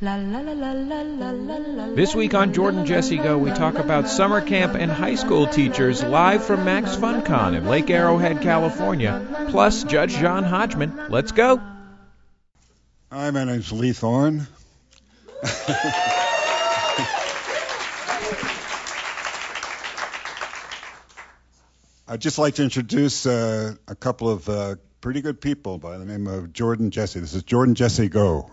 [0.00, 0.14] This
[2.14, 6.42] week on Jordan Jesse Go, we talk about summer camp and high school teachers live
[6.42, 9.46] from Max FunCon in Lake Arrowhead, California.
[9.50, 11.10] Plus, Judge John Hodgman.
[11.10, 11.60] Let's go.
[13.12, 14.46] Hi, my name's Lee Thorne.
[22.08, 26.06] I'd just like to introduce uh, a couple of uh, pretty good people by the
[26.06, 27.20] name of Jordan Jesse.
[27.20, 28.50] This is Jordan Jesse Go.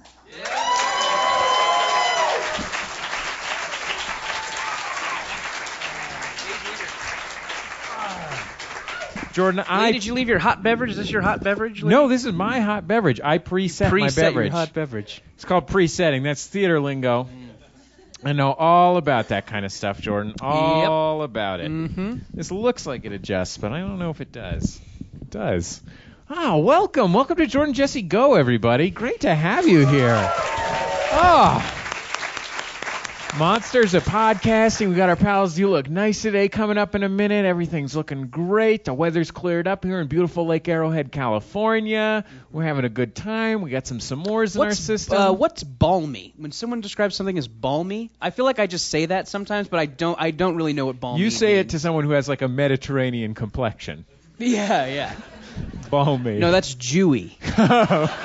[9.38, 9.92] Jordan, I.
[9.92, 10.90] Did you leave your hot beverage?
[10.90, 11.84] Is this your hot beverage?
[11.84, 11.90] Lee?
[11.92, 13.22] No, this is my hot beverage.
[13.24, 14.52] I preset, my beverage.
[14.52, 15.22] hot beverage.
[15.36, 16.24] It's called presetting.
[16.24, 17.30] That's theater lingo.
[18.24, 20.34] I know all about that kind of stuff, Jordan.
[20.42, 21.70] All about it.
[21.70, 22.16] Mm-hmm.
[22.34, 24.82] This looks like it adjusts, but I don't know if it does.
[25.22, 25.84] It does.
[26.32, 27.14] Ah, welcome.
[27.14, 28.90] Welcome to Jordan Jesse Go, everybody.
[28.90, 30.16] Great to have you here.
[31.12, 31.77] Oh.
[33.38, 34.90] Monsters of podcasting.
[34.90, 37.46] We got our pals You Look Nice today coming up in a minute.
[37.46, 38.86] Everything's looking great.
[38.86, 42.26] The weather's cleared up here in beautiful Lake Arrowhead, California.
[42.52, 43.62] We're having a good time.
[43.62, 45.18] We got some s'mores in our system.
[45.18, 46.34] uh, what's balmy?
[46.38, 49.80] When someone describes something as balmy, I feel like I just say that sometimes, but
[49.80, 50.20] I don't.
[50.20, 51.22] I don't really know what balmy.
[51.22, 54.06] you say it to someone who has like a Mediterranean complexion.
[54.40, 55.14] Yeah, yeah.
[55.92, 56.40] Balmy.
[56.40, 57.38] No, that's Jewy.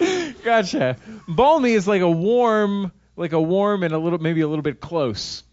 [0.44, 0.96] gotcha.
[1.26, 4.80] Balmy is like a warm, like a warm and a little, maybe a little bit
[4.80, 5.44] close.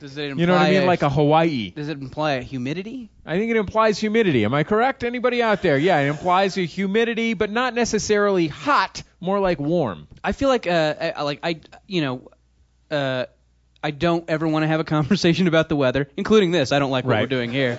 [0.00, 0.82] Does it imply You know what I mean?
[0.84, 1.70] a- Like a Hawaii.
[1.70, 3.10] Does it imply a humidity?
[3.26, 4.44] I think it implies humidity.
[4.44, 5.02] Am I correct?
[5.02, 5.76] Anybody out there?
[5.76, 9.02] Yeah, it implies a humidity, but not necessarily hot.
[9.20, 10.06] More like warm.
[10.22, 12.30] I feel like, uh, I, like I, you know,
[12.92, 13.26] uh,
[13.82, 16.70] I don't ever want to have a conversation about the weather, including this.
[16.70, 17.20] I don't like what Right.
[17.22, 17.78] we're doing here.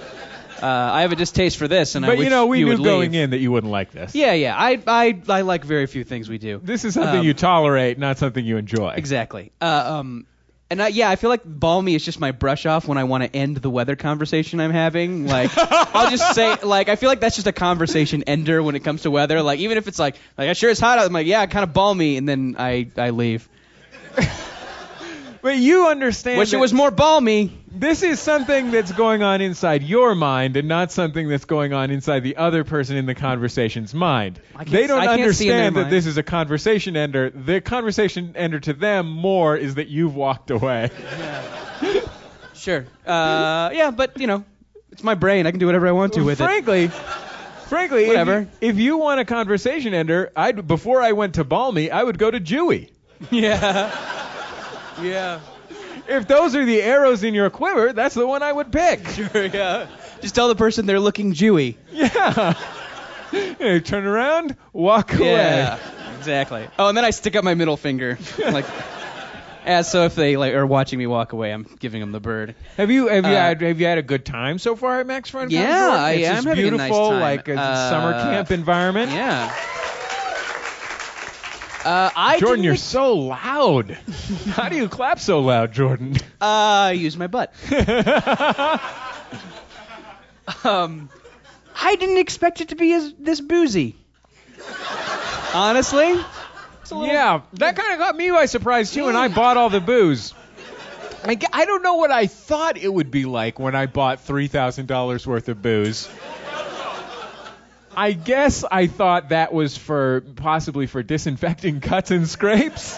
[0.62, 2.66] Uh, I have a distaste for this, and I But wish you know, we you
[2.66, 3.22] knew would going leave.
[3.22, 4.14] in that you wouldn't like this.
[4.16, 4.56] Yeah, yeah.
[4.58, 6.60] I, I, I like very few things we do.
[6.64, 8.94] This is something Um, you tolerate, not something you enjoy.
[8.98, 9.52] Exactly.
[9.62, 10.26] Uh, um,
[10.72, 13.24] and I, yeah, I feel like balmy is just my brush off when I want
[13.24, 15.26] to end the weather conversation I'm having.
[15.26, 18.82] Like, I'll just say, like, I feel like that's just a conversation ender when it
[18.82, 19.42] comes to weather.
[19.42, 21.06] Like, even if it's like, like, I sure it's hot out.
[21.08, 23.50] I'm like, yeah, kind of balmy, and then I, I leave.
[25.42, 26.38] But you understand.
[26.40, 27.52] Wish it was more balmy.
[27.72, 31.92] This is something that's going on inside your mind, and not something that's going on
[31.92, 34.42] inside the other person in the conversation's mind.
[34.68, 35.94] They don't I can't see in their understand that mind.
[35.94, 37.30] this is a conversation ender.
[37.30, 40.90] The conversation ender to them more is that you've walked away.
[42.54, 42.86] Sure.
[43.08, 44.44] Uh, yeah, but you know,
[44.92, 45.48] it's my brain.
[45.48, 46.44] I can do whatever I want to with it.
[46.44, 46.90] frankly,
[47.68, 48.42] frankly, if Whatever.
[48.42, 52.18] you- If you, want a conversation ender, I'd before I went to Balmy, I would
[52.18, 52.90] go to Jewy.
[53.32, 53.96] Yeah.
[55.04, 55.40] Yeah.
[56.08, 59.08] If those are the arrows in your quiver, that's the one I would pick.
[59.10, 59.46] Sure.
[59.46, 59.88] Yeah.
[60.22, 61.76] Just tell the person they're looking Jewy.
[61.92, 62.54] Yeah.
[63.32, 65.34] Hey, turn around, walk away.
[65.34, 65.78] Yeah,
[66.18, 66.68] exactly.
[66.80, 68.66] Oh, and then I stick up my middle finger, like,
[69.66, 72.56] as so if they like are watching me walk away, I'm giving them the bird.
[72.78, 75.06] Have you have you Uh, had have you had a good time so far at
[75.06, 75.52] Max Fun?
[75.52, 77.22] Yeah, I it's am having a beautiful, nice time.
[77.22, 79.12] like a Uh, summer camp environment.
[79.12, 79.54] Yeah.
[81.86, 83.92] Uh, I Jordan, you're so loud.
[84.48, 86.18] How do you clap so loud, Jordan?
[86.42, 87.54] uh, use my butt.
[90.66, 91.10] um,
[91.82, 93.96] I didn't expect it to be as this boozy.
[95.54, 96.20] Honestly.
[96.92, 99.80] Little- yeah, that kind of got me by surprise too, and I bought all the
[99.80, 100.34] booze.
[101.24, 101.36] I
[101.66, 105.28] don't know what I thought it would be like when I bought three thousand dollars
[105.28, 106.10] worth of booze.
[108.00, 112.98] I guess I thought that was for possibly for disinfecting cuts and scrapes.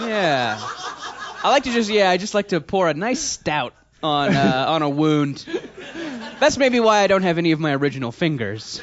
[0.00, 0.58] Yeah.
[0.60, 4.64] I like to just yeah, I just like to pour a nice stout on uh,
[4.66, 5.46] on a wound.
[6.40, 8.82] That's maybe why I don't have any of my original fingers.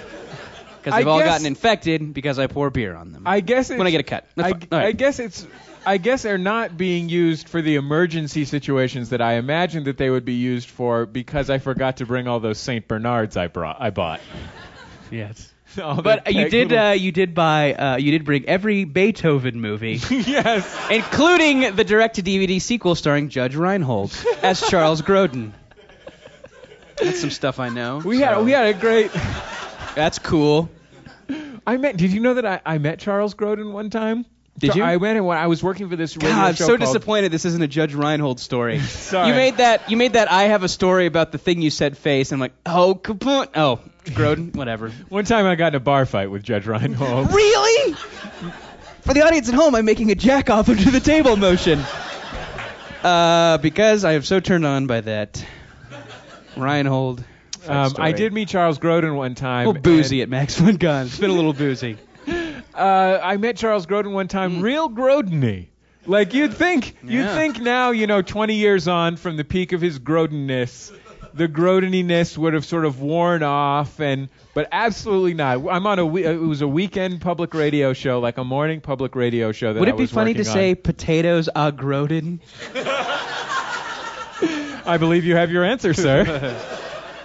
[0.78, 3.24] Because they've all guess- gotten infected because I pour beer on them.
[3.25, 4.25] I guess it's, when I get a cut.
[4.38, 4.68] I, fine.
[4.72, 5.46] All I guess it's.
[5.86, 10.10] I guess they're not being used for the emergency situations that I imagined that they
[10.10, 13.81] would be used for because I forgot to bring all those Saint Bernards I brought.
[13.81, 14.22] I bought.
[15.12, 15.54] yes.
[15.83, 18.83] All the But you did little- uh, you did buy uh, you did bring every
[18.85, 20.75] Beethoven movie, yes.
[20.89, 25.51] including the direct to DVD sequel starring Judge Reinhold as Charles Grodin.
[27.01, 28.00] That's some stuff I know.
[28.03, 29.12] We had we had a great.
[29.95, 30.69] That's cool.
[31.65, 31.97] I met.
[31.97, 34.25] Did you know that I, I met Charles Grodin one time?
[34.59, 34.83] Did you?
[34.83, 37.31] I went and I was working for this radio God, I'm show so called- disappointed
[37.31, 38.80] this isn't a Judge Reinhold story.
[38.81, 39.27] Sorry.
[39.30, 39.92] You made that.
[39.92, 40.31] You made that.
[40.31, 42.31] I have a story about the thing you said face.
[42.31, 43.50] And I'm like, oh, kaput.
[43.56, 44.56] Oh, Grodin.
[44.56, 44.89] Whatever.
[45.09, 47.31] One time I got in a bar fight with Judge Reinhold.
[47.31, 47.94] Really?
[49.01, 51.80] For the audience at home, I'm making a jack off under the table motion.
[53.03, 55.45] Uh, because I am so turned on by that.
[56.57, 57.24] Reinhold.
[57.68, 59.65] Um, I did meet Charles Grodin one time.
[59.65, 61.06] A little boozy at Max FunCon.
[61.06, 61.98] It's been a little boozy.
[62.77, 65.69] Uh, I met Charles Grodin one time, real Grodin-y.
[66.06, 67.35] Like you'd think, you'd Yeah.
[67.35, 70.91] think now, you know, 20 years on from the peak of his Grodin-ness,
[71.33, 75.68] the Grodin-ness would have sort of worn off, and but absolutely not.
[75.69, 79.15] I'm on a we- it was a weekend public radio show, like a morning public
[79.15, 80.75] radio show that Would I it be was funny to working say on.
[80.77, 82.39] potatoes are Grodin?
[84.85, 86.56] I believe you have your answer, sir.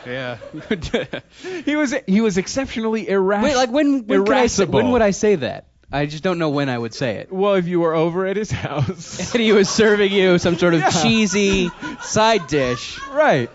[0.06, 0.38] Yeah.
[1.64, 3.50] he was he was exceptionally irrational.
[3.50, 4.74] Wait, like when when, can I say, irascible.
[4.74, 5.66] when would I say that?
[5.94, 7.30] I just don't know when I would say it.
[7.30, 9.32] Well, if you were over at his house.
[9.34, 11.70] And he was serving you some sort of cheesy
[12.00, 12.98] side dish.
[13.08, 13.50] right.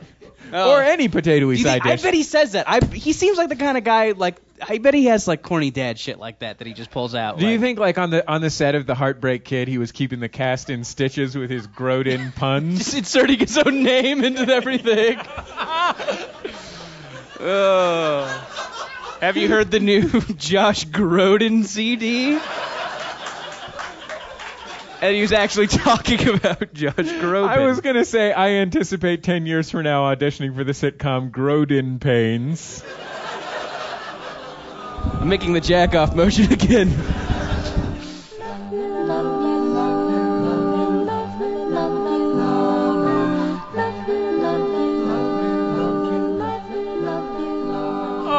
[0.54, 0.72] Oh.
[0.72, 2.70] Or any potatoey side think- I bet he says that.
[2.70, 5.72] I he seems like the kind of guy like I bet he has like corny
[5.72, 7.38] dad shit like that that he just pulls out.
[7.38, 9.92] Do you think like on the on the set of the Heartbreak Kid, he was
[9.92, 12.78] keeping the cast in stitches with his Grodin puns?
[12.80, 15.20] just inserting his own name into everything?
[17.40, 18.54] oh.
[19.22, 20.08] Have you heard the new
[20.38, 22.40] Josh Grodin CD?
[25.02, 27.48] And he was actually talking about Josh Grodin.
[27.48, 32.00] I was gonna say I anticipate ten years from now auditioning for the sitcom Grodin
[32.00, 32.84] Pains.
[35.20, 36.90] I'm making the jack off motion again.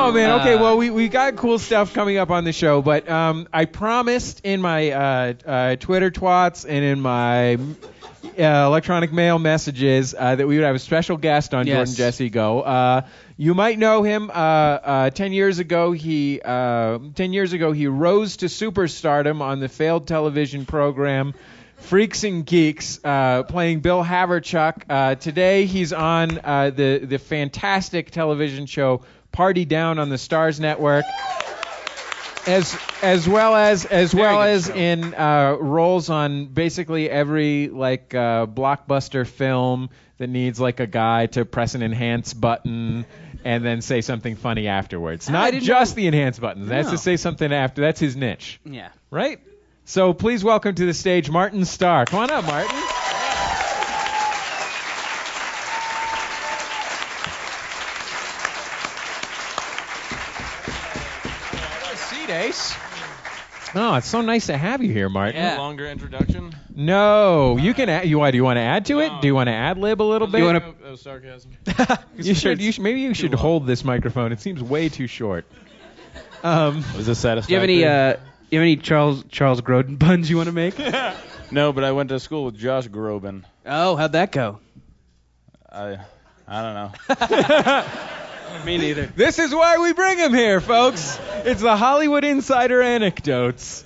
[0.09, 0.55] Oh man, okay.
[0.55, 3.67] Uh, Well, we we got cool stuff coming up on the show, but um, I
[3.67, 10.35] promised in my uh, uh, Twitter twats and in my uh, electronic mail messages uh,
[10.37, 11.77] that we would have a special guest on Yes.
[11.77, 12.61] Jordan Jesse Go.
[12.63, 13.03] Uh,
[13.37, 14.31] you might know him.
[14.31, 19.61] Uh, uh, ten years ago, he uh, ten years ago he rose to superstardom on
[19.61, 21.35] the failed television program.
[21.77, 24.83] Freaks and Geeks, uh, playing Bill Haverchuck.
[24.91, 29.03] Uh, today he's on uh, the the fantastic television show
[29.39, 31.05] Party Down on the Starz Network,
[32.49, 34.75] as as well as as well as show.
[34.75, 41.27] in uh, roles on basically every like uh, blockbuster film that needs like a guy
[41.27, 43.07] to press an enhance button
[43.45, 45.31] and then say something funny afterwards.
[45.31, 46.67] Not just know- the enhance buttons.
[46.67, 46.93] That's No.
[46.95, 47.81] to say something after.
[47.81, 48.89] That's his niche, Yeah.
[49.13, 49.39] right?
[49.85, 52.07] So please welcome to the stage Martin Starr.
[52.07, 52.77] Come on up, Martin.
[62.53, 63.75] Seat Ace.
[63.75, 65.37] Oh, it's so nice to have you here, Martin.
[65.41, 65.59] Yeah.
[65.59, 66.55] Longer introduction.
[66.75, 67.89] No, you can.
[67.91, 69.13] Add, you, what, do you want to add to it?
[69.21, 70.39] Do you want to ad lib a little bit?
[70.39, 71.51] You wanna- Oh, oh, sarcasm.
[72.17, 72.61] You should.
[72.63, 72.83] You should.
[72.83, 74.33] Maybe you should hold this microphone.
[74.33, 75.45] It seems way too short.
[76.43, 78.17] Um, Was this Do you have any uh
[78.51, 80.79] you have any Charles Charles Grodin puns you want to make?
[81.51, 83.45] No, but I went to school with Josh Groban.
[83.67, 84.61] oh, how'd that go?
[85.71, 85.99] I,
[86.47, 87.85] I don't know.
[88.65, 89.07] Me neither.
[89.07, 91.19] this is why we bring him here, folks.
[91.45, 93.85] It's the Hollywood Insider anecdotes.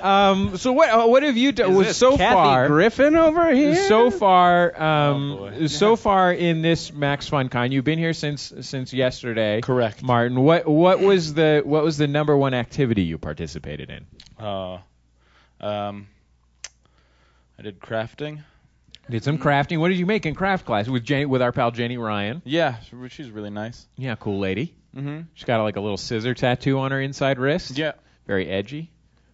[0.00, 0.88] Um, so what?
[0.88, 1.84] uh, What have you done?
[1.92, 2.68] So Kathy far.
[2.68, 3.74] Griffin over here.
[3.74, 8.92] So far, um, Oh, so far in this Max FunCon, you've been here since since
[8.94, 9.60] yesterday.
[9.60, 10.02] Correct.
[10.02, 10.40] Martin.
[10.40, 14.06] What what was the what was the number one activity you participated in?
[14.42, 14.78] Uh,
[15.60, 16.06] um,
[17.58, 18.42] I did crafting.
[19.08, 19.78] Did some crafting.
[19.78, 22.42] What did you make in craft class with Jane, with our pal Jenny Ryan?
[22.44, 22.76] Yeah,
[23.08, 23.86] she's really nice.
[23.96, 24.74] Yeah, cool lady.
[24.94, 25.20] Mm-hmm.
[25.34, 27.76] She's got like a little scissor tattoo on her inside wrist.
[27.78, 27.92] Yeah,
[28.26, 28.90] Very edgy.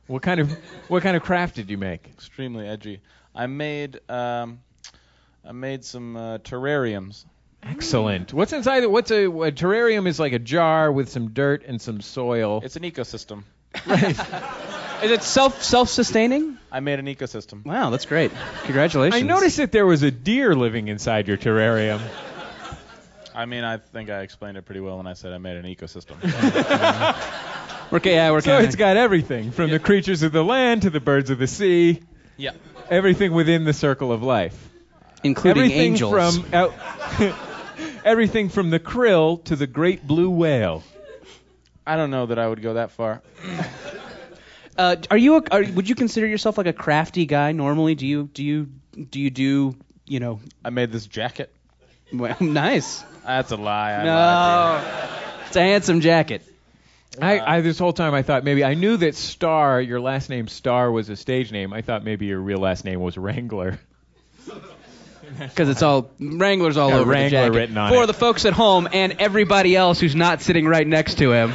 [0.06, 0.52] What kind of
[0.88, 2.06] what kind of craft did you make?
[2.06, 3.00] extremely edgy.
[3.34, 4.60] I made um,
[5.44, 7.24] I made some uh, terrariums.
[7.62, 8.32] Excellent.
[8.32, 8.84] What's inside?
[8.84, 8.90] it?
[8.90, 10.06] What's a, a terrarium?
[10.06, 12.60] Is like a jar with some dirt and some soil.
[12.62, 13.42] It's an ecosystem.
[15.02, 16.58] Is it self self sustaining?
[16.76, 17.64] I made an ecosystem.
[17.64, 18.30] Wow, that's great.
[18.64, 19.22] Congratulations.
[19.22, 22.02] I noticed that there was a deer living inside your terrarium.
[23.34, 25.64] I mean, I think I explained it pretty well when I said I made an
[25.64, 26.16] ecosystem.
[27.90, 30.90] We're, ca- yeah, we're So it's got everything from the creatures of the land to
[30.90, 32.02] the birds of the sea.
[32.36, 32.50] yeah.
[32.90, 34.68] Everything within the circle of life.
[35.22, 36.36] including everything angels.
[36.38, 36.74] from out,
[38.04, 40.82] everything from the krill to the great blue whale.
[41.86, 43.22] I don't know that I would go that far.
[44.78, 45.36] Uh, are you?
[45.36, 47.94] A, are, would you consider yourself like a crafty guy normally?
[47.94, 48.24] Do you?
[48.32, 48.68] Do you?
[49.10, 49.76] Do you do?
[50.06, 50.40] You know?
[50.64, 51.52] I made this jacket.
[52.12, 53.02] Well, nice.
[53.24, 53.92] That's a lie.
[53.92, 55.46] I lied No.
[55.48, 56.42] It's a handsome jacket.
[57.20, 60.48] I, I this whole time I thought maybe I knew that Starr, your last name
[60.48, 61.72] Starr, was a stage name.
[61.72, 63.78] I thought maybe your real last name was Wrangler.
[65.38, 67.56] Because it's all Wranglers all Got over Wrangler the jacket.
[67.58, 68.06] written on For it.
[68.06, 71.52] the folks at home and everybody else who's not sitting right next to him.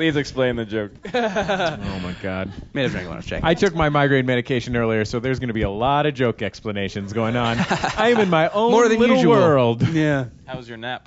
[0.00, 0.92] Please explain the joke.
[1.14, 2.50] Oh my God!
[2.72, 3.44] Made of Wrangler on his jacket.
[3.44, 6.40] I took my migraine medication earlier, so there's going to be a lot of joke
[6.40, 7.58] explanations going on.
[7.58, 9.34] I am in my own More than little usual.
[9.34, 9.86] world.
[9.88, 10.28] yeah.
[10.46, 11.06] How was your nap?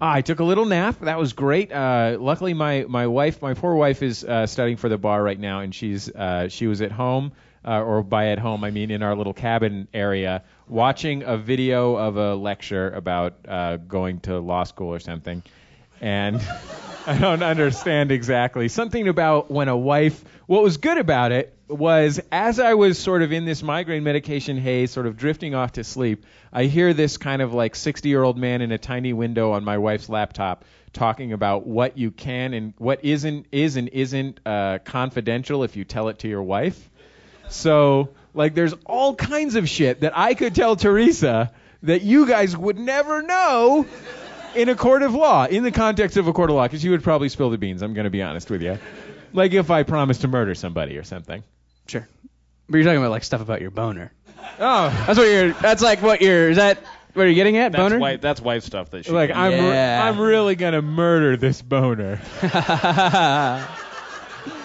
[0.00, 0.98] Ah, I took a little nap.
[1.02, 1.70] That was great.
[1.70, 5.38] Uh, luckily, my, my wife, my poor wife, is uh, studying for the bar right
[5.38, 7.30] now, and she's uh, she was at home,
[7.64, 11.94] uh, or by at home I mean in our little cabin area, watching a video
[11.94, 15.44] of a lecture about uh, going to law school or something,
[16.00, 16.40] and
[17.04, 20.24] I don't understand exactly something about when a wife.
[20.46, 24.56] What was good about it was as I was sort of in this migraine medication
[24.56, 28.22] haze, sort of drifting off to sleep, I hear this kind of like 60 year
[28.22, 32.54] old man in a tiny window on my wife's laptop talking about what you can
[32.54, 36.88] and what isn't is and isn't uh, confidential if you tell it to your wife.
[37.48, 41.50] So like there's all kinds of shit that I could tell Teresa
[41.82, 43.86] that you guys would never know
[44.54, 46.90] in a court of law, in the context of a court of law, because you
[46.92, 47.82] would probably spill the beans.
[47.82, 48.78] I'm going to be honest with you.
[49.32, 51.42] Like if I promised to murder somebody or something.
[51.86, 52.06] Sure.
[52.68, 54.12] But you're talking about like stuff about your boner.
[54.58, 55.52] Oh, That's what you're.
[55.52, 56.50] That's like what you're.
[56.50, 56.78] Is that
[57.14, 57.72] what you're getting at?
[57.72, 57.98] That's boner.
[57.98, 58.20] wife.
[58.20, 58.90] That's wife stuff.
[58.90, 60.08] That she like can- I'm, re- Yeah.
[60.08, 62.20] I'm really gonna murder this boner.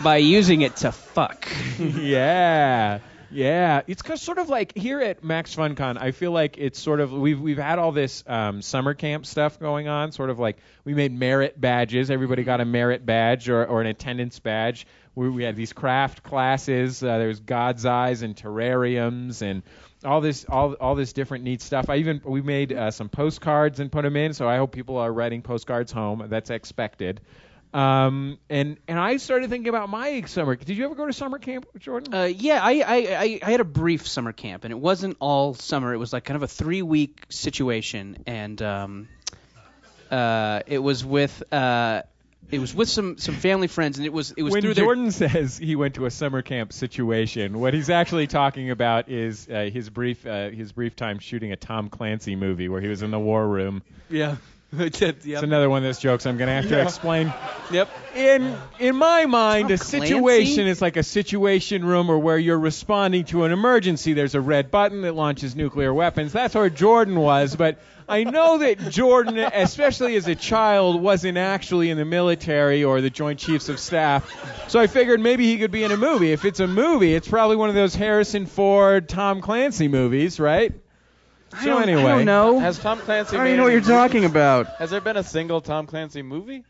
[0.03, 1.47] By using it to fuck.
[1.79, 2.99] yeah.
[3.37, 7.13] Yeah, it's sort of like here at Max FunCon, I feel like it's sort of
[7.13, 10.11] we've we've had all this um, summer camp stuff going on.
[10.11, 12.09] Sort of like we made merit badges.
[12.09, 14.87] Everybody got a merit badge or, or an attendance badge.
[15.13, 17.03] We, we had these craft classes.
[17.03, 19.61] Uh, there was God's Eyes and terrariums and
[20.03, 21.91] all this all all this different neat stuff.
[21.91, 24.33] I even we made uh, some postcards and put them in.
[24.33, 26.25] So I hope people are writing postcards home.
[26.27, 27.21] That's expected.
[27.73, 30.55] Um, and and I started thinking about my summer.
[30.55, 32.13] Did you ever go to summer camp, Jordan?
[32.13, 35.53] Uh, yeah, I, I, I, I had a brief summer camp, and it wasn't all
[35.53, 35.93] summer.
[35.93, 39.07] It was like kind of a three week situation, and um,
[40.09, 42.03] uh, it was with uh,
[42.49, 44.85] it was with some, some family friends, and it was it was when through their
[44.85, 49.47] Jordan says he went to a summer camp situation, what he's actually talking about is
[49.49, 53.01] uh, his brief uh, his brief time shooting a Tom Clancy movie where he was
[53.01, 53.83] in the war room.
[54.09, 54.37] yeah.
[54.73, 54.95] Yep.
[55.01, 57.33] It's another one of those jokes I'm going to have to explain.
[57.71, 57.89] Yep.
[58.15, 60.69] In in my mind, oh, a situation Clancy?
[60.69, 64.13] is like a situation room or where you're responding to an emergency.
[64.13, 66.33] There's a red button that launches nuclear weapons.
[66.33, 71.89] That's where Jordan was, but I know that Jordan, especially as a child, wasn't actually
[71.89, 74.69] in the military or the Joint Chiefs of Staff.
[74.69, 76.31] So I figured maybe he could be in a movie.
[76.31, 80.73] If it's a movie, it's probably one of those Harrison Ford, Tom Clancy movies, right?
[81.57, 82.59] I So don't, anyway, I don't know.
[82.59, 83.31] Has Tom Clancy?
[83.31, 83.95] I don't made even know what you're movies?
[83.95, 84.67] talking about.
[84.77, 86.63] Has there been a single Tom Clancy movie?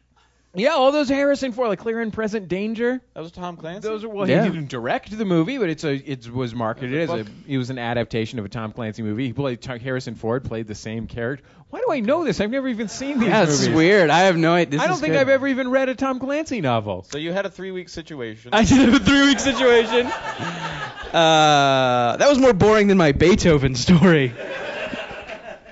[0.55, 2.99] Yeah, all those Harrison Ford, like Clear and Present Danger.
[3.13, 3.87] That was Tom Clancy.
[3.87, 4.43] Those are well, Yeah.
[4.43, 7.29] he didn't direct the movie, but it's a it was marketed It as was a
[7.29, 9.27] a it was an adaptation of a Tom Clancy movie.
[9.27, 11.45] He played Harrison Ford played the same character.
[11.69, 12.39] Why do I know this?
[12.39, 13.75] I've never even seen these That's movies.
[13.75, 14.09] weird.
[14.09, 14.79] I have no idea.
[14.79, 15.21] This I don't is think good.
[15.21, 17.03] I've ever even read a Tom Clancy novel.
[17.03, 18.49] so you had a three-week situation.
[18.53, 20.07] I did have a three week situation.
[20.07, 24.33] Uh, that was more boring than my Beethoven story.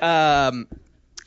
[0.02, 0.68] Um,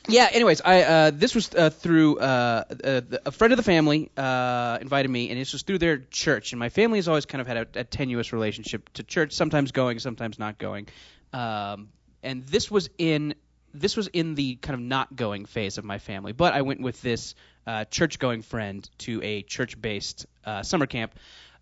[0.07, 0.27] yeah.
[0.31, 4.77] Anyways, I uh, this was uh, through uh, uh, a friend of the family uh,
[4.81, 6.51] invited me, and this was through their church.
[6.51, 9.71] And my family has always kind of had a, a tenuous relationship to church, sometimes
[9.71, 10.87] going, sometimes not going.
[11.33, 11.89] Um,
[12.23, 13.35] and this was in
[13.73, 16.31] this was in the kind of not going phase of my family.
[16.31, 17.35] But I went with this
[17.67, 21.13] uh, church going friend to a church based uh, summer camp.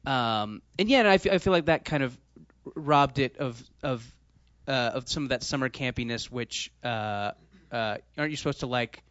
[0.05, 2.17] Um, and yeah, I I feel like that kind of
[2.75, 4.09] robbed it of of
[4.67, 7.31] uh, of some of that summer campiness, which uh,
[7.71, 9.03] uh, aren't you supposed to like,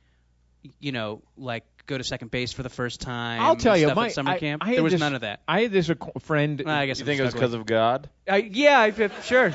[0.80, 3.40] you know, like go to second base for the first time?
[3.40, 4.62] I'll tell you, stuff my at summer I- camp.
[4.64, 5.40] I had there was this- none of that.
[5.48, 6.62] I had this ac- friend.
[6.64, 8.08] Well, I guess you I'm think it was because of God?
[8.28, 9.52] I, yeah, I feel, sure.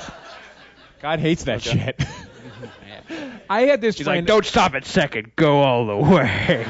[1.01, 1.93] God hates that Okay.
[1.97, 2.03] shit.
[3.49, 4.19] I had this He's friend.
[4.21, 6.65] like, don't stop at second, go all the way.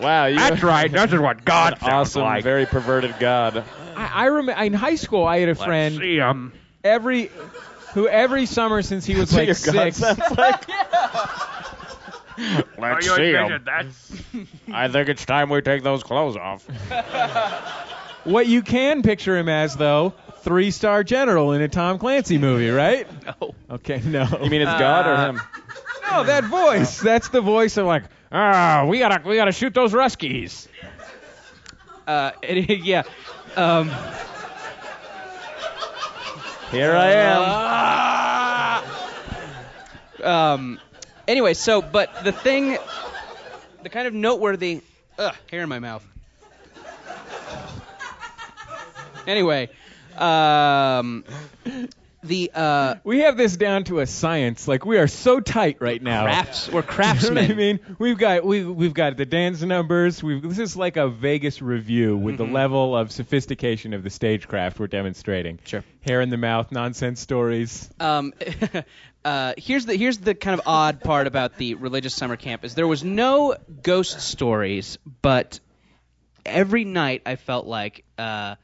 [0.00, 0.90] Wow, you That's right.
[0.90, 2.42] That's is what God An sounds awesome, like.
[2.42, 3.64] very perverted God.
[3.96, 5.26] I, I remember in high school.
[5.26, 6.54] I had a Let's friend see 'em.
[6.84, 7.30] Every
[7.94, 9.96] who every summer since he was like your six.
[9.98, 10.64] sounds like.
[12.78, 13.64] Let's you see envision 'em.
[13.66, 14.12] That's
[14.72, 16.64] I think it's time we take those clothes off.
[18.24, 22.70] What you can picture him as, though, three star general in a Tom Clancy movie,
[22.70, 23.06] right?
[23.26, 23.54] No.
[23.70, 24.26] Okay, no.
[24.42, 25.40] You mean it's God or Uh, him?
[26.10, 26.24] no?
[26.24, 26.98] That voice.
[27.00, 30.66] That's the voice of like, ah, we gotta, we gotta shoot those Ruskies.
[32.06, 33.02] Uh, and, yeah.
[33.56, 33.90] Um,
[36.70, 38.84] Here I
[40.20, 40.24] am.
[40.24, 40.80] um,
[41.26, 42.78] anyway, so but the thing,
[43.82, 44.82] the kind of noteworthy
[45.18, 46.06] ugh, hair in my mouth.
[49.26, 49.68] anyway,
[50.16, 51.24] um,
[52.22, 54.68] the uh, We have this down to a science.
[54.68, 56.24] Like we are so tight right now.
[56.24, 57.50] crafts we're You know what craftsmen.
[57.50, 60.22] I mean, we've got we we've got the dance numbers.
[60.22, 62.46] We've, this is like a Vegas revue with Mm-hmm.
[62.46, 65.58] the level of sophistication of the stagecraft we're demonstrating.
[65.64, 65.82] Sure.
[66.02, 67.90] Hair in the mouth, nonsense stories.
[67.98, 68.32] Um,
[69.24, 72.74] uh, here's the here's the kind of odd part about the religious summer camp is
[72.74, 75.60] there was no ghost stories, but
[76.46, 78.54] every night I felt like uh,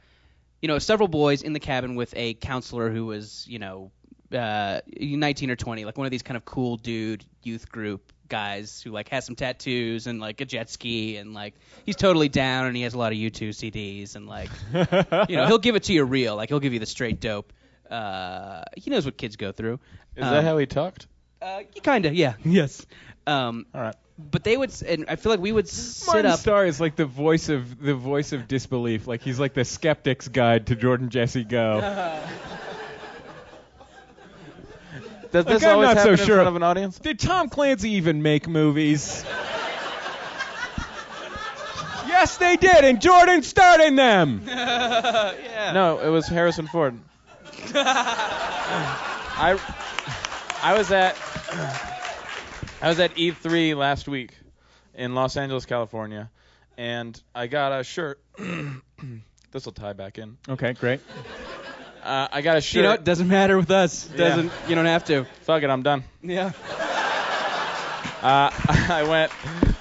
[0.61, 3.91] you know several boys in the cabin with a counselor who was you know
[4.33, 8.81] uh, 19 or 20, like one of these kind of cool dude youth group guys
[8.81, 11.53] who like has some tattoos and like a jet ski and like
[11.85, 14.49] he's totally down and he has a lot of U2 CDs and like
[15.29, 17.53] you know he'll give it to you real, like he'll give you the straight dope.
[17.89, 19.79] Uh, he knows what kids go through.
[20.17, 21.07] Is Um, that how he talked?
[21.41, 22.85] Uh, kinda, yeah, yes.
[23.27, 23.95] Um, All right.
[24.17, 26.39] but they would, and I feel like we would sit Martin up.
[26.39, 29.05] Starr is like the voice of the voice of disbelief.
[29.05, 31.81] Like he's like the skeptic's guide to Jordan Jesse Go.
[35.31, 36.35] Does Like, this I'm always not so happen in sure.
[36.37, 36.99] front of an audience?
[36.99, 39.25] Did Tom Clancy even make movies?
[42.07, 44.43] yes, they did, and Jordan starred in them.
[44.47, 45.71] yeah.
[45.73, 46.97] No, it was Harrison Ford.
[47.75, 49.59] I
[50.63, 51.17] I was at
[52.79, 54.37] I was at E3 last week
[54.93, 56.29] in Los Angeles, California,
[56.77, 58.19] and I got a shirt.
[59.51, 60.37] this will tie back in.
[60.47, 60.99] Okay, great.
[62.03, 62.75] Uh, I got a shirt.
[62.75, 64.05] You know, it doesn't matter with us.
[64.05, 65.25] Doesn't you don't have to.
[65.41, 66.03] Fuck it, I'm done.
[66.21, 66.51] Yeah.
[68.21, 69.31] Uh, I went,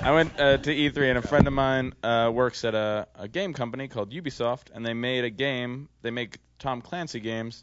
[0.02, 3.28] I went uh, to E3, and a friend of mine uh, works at a, a
[3.28, 5.90] game company called Ubisoft, and they made a game.
[6.00, 7.62] They make Tom Clancy games,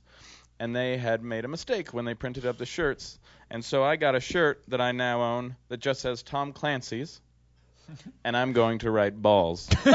[0.60, 3.19] and they had made a mistake when they printed up the shirts,
[3.50, 7.22] and so I got a shirt that I now own that just says Tom Clancy's,
[8.24, 9.69] and I'm going to write balls.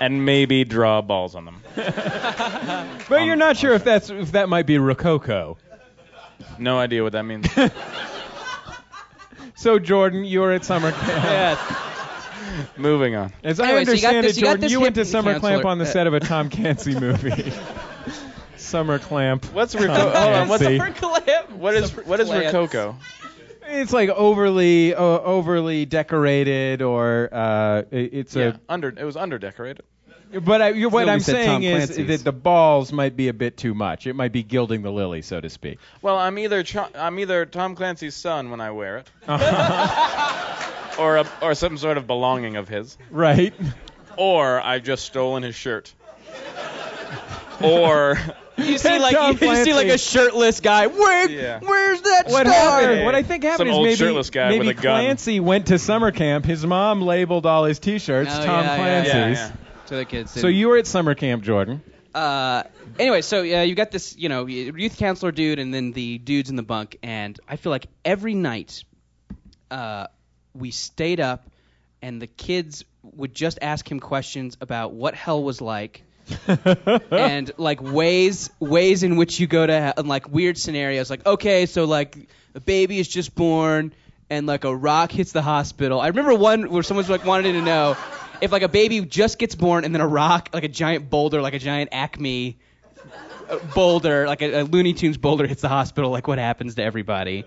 [0.00, 1.62] and maybe draw balls on them.
[3.08, 5.58] But you're not sure if that's if that might be Rococo.
[6.58, 7.46] No idea what that means.
[9.62, 11.08] So Jordan, you were at summer camp.
[11.08, 11.81] Yeah.
[12.76, 13.32] Moving on.
[13.44, 14.94] As I Anyway, so you got understand this- it, you got Jordan, this you went
[14.96, 15.50] to hip summer counselor.
[15.52, 17.52] camp on the set of a Tom Clancy movie.
[18.56, 19.44] summer clamp.
[19.52, 20.10] What's Tom Rococo?
[20.10, 20.48] Hold on.
[20.48, 20.78] What's Clancy.
[21.52, 22.54] What is what is Plants.
[22.54, 22.96] Rococo?
[23.68, 29.38] It's like overly uh, overly decorated, or uh, it- it's Yeah, under it was under
[29.38, 29.80] decorated.
[29.80, 30.01] a.
[30.40, 33.74] But I, you're, what I'm saying is that the balls might be a bit too
[33.74, 34.06] much.
[34.06, 35.78] It might be gilding the lily, so to speak.
[36.00, 39.10] Well, I'm either Ch- I'm either Tom Clancy's son when I wear it,
[40.98, 43.52] or a, or some sort of belonging of his, right.
[44.16, 45.92] or I've just stolen his shirt,
[47.62, 48.16] or
[48.58, 50.86] You see Tom like you, you see like a shirtless guy.
[50.86, 51.58] Where Yeah.
[51.60, 52.80] where's that What star?
[52.82, 53.04] happened?
[53.06, 55.00] What I think happened Some is old maybe shirtless guy maybe with a gun.
[55.04, 56.44] Clancy went to summer camp.
[56.44, 59.14] His mom labeled all his T-shirts Oh, Tom yeah, yeah, Clancy's.
[59.14, 59.52] yeah, yeah.
[59.92, 60.30] To the kids.
[60.30, 61.82] So you were at summer camp, Jordan.
[62.14, 62.62] uh,
[62.98, 66.48] anyway, so uh, you got this, you know, youth counselor dude, and then the dudes
[66.48, 68.84] in the bunk, and I feel like every night,
[69.70, 70.06] uh,
[70.54, 71.46] we stayed up,
[72.00, 76.02] and the kids would just ask him questions about what hell was like,
[77.10, 81.26] and like ways ways in which you go to hell, and like weird scenarios, like
[81.26, 82.16] okay, so like
[82.54, 83.92] a baby is just born,
[84.30, 86.00] and like a rock hits the hospital.
[86.00, 87.94] I remember one where someone's like wanted to know
[88.42, 91.40] if like a baby just gets born and then a rock, like a giant boulder,
[91.40, 92.58] like a giant Acme
[93.48, 96.82] uh, boulder, like a, a Looney Tunes boulder hits the hospital, like what happens to
[96.82, 97.44] everybody.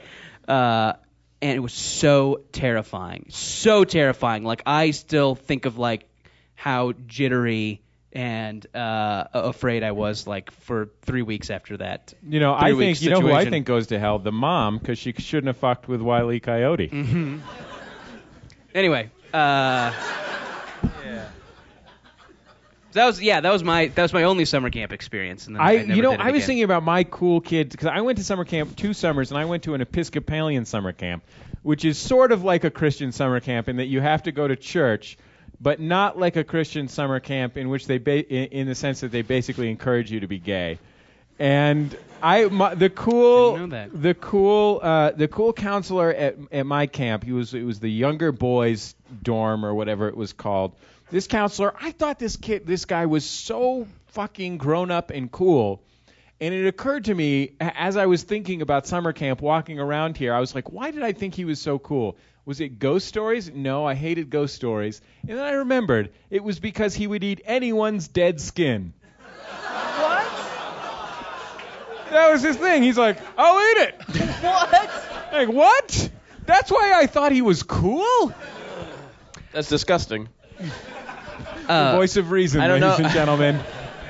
[0.48, 0.94] Uh,
[1.42, 4.46] and it was so terrifying, so terrifying.
[4.46, 6.08] Like I still think of like
[6.56, 7.82] how jittery
[8.14, 12.14] and uh, afraid I was like for three weeks after that.
[12.26, 14.20] You know, I think you know who I think goes to hell?
[14.20, 16.88] The mom, because she shouldn't have fucked with Wiley Coyote.
[16.88, 17.40] Mm-hmm.
[18.76, 19.94] Anyway, uh,
[22.96, 25.48] that was yeah, that was my that was my only summer camp experience.
[25.48, 26.48] And then I, I, you know, I was again.
[26.48, 29.46] thinking about my cool kids because I went to summer camp two summers, and I
[29.46, 31.24] went to an Episcopalian summer camp,
[31.62, 34.48] which is sort of like a Christian summer camp in that you have to go
[34.48, 35.18] to church,
[35.60, 39.02] but not like a Christian summer camp in which they, ba- in, in the sense
[39.02, 40.80] that they basically encourage you to be gay.
[41.38, 44.02] And I, my, the cool, Didn't know that.
[44.02, 47.90] the cool, uh, the cool counselor at at my camp, he was it was the
[47.90, 50.76] younger boys dorm or whatever it was called.
[51.12, 55.84] This counselor, I thought this kid, this guy was so fucking grown up and cool.
[56.42, 60.18] And it occurred to me a- as I was thinking about summer camp, walking around
[60.18, 62.18] here, I was like, why did I think he was so cool?
[62.46, 63.52] Was it ghost stories?
[63.54, 65.00] No, I hated ghost stories.
[65.28, 68.94] And then I remembered it was because he would eat anyone's dead skin.
[72.06, 72.12] What?
[72.12, 72.84] That was his thing.
[72.84, 73.96] He's like, I'll eat it.
[74.44, 75.32] what?
[75.34, 76.10] Like what?
[76.46, 78.34] That's why I thought he was cool.
[79.52, 80.30] That's disgusting.
[81.68, 83.60] Uh, the voice of reason, I don't ladies know- and gentlemen.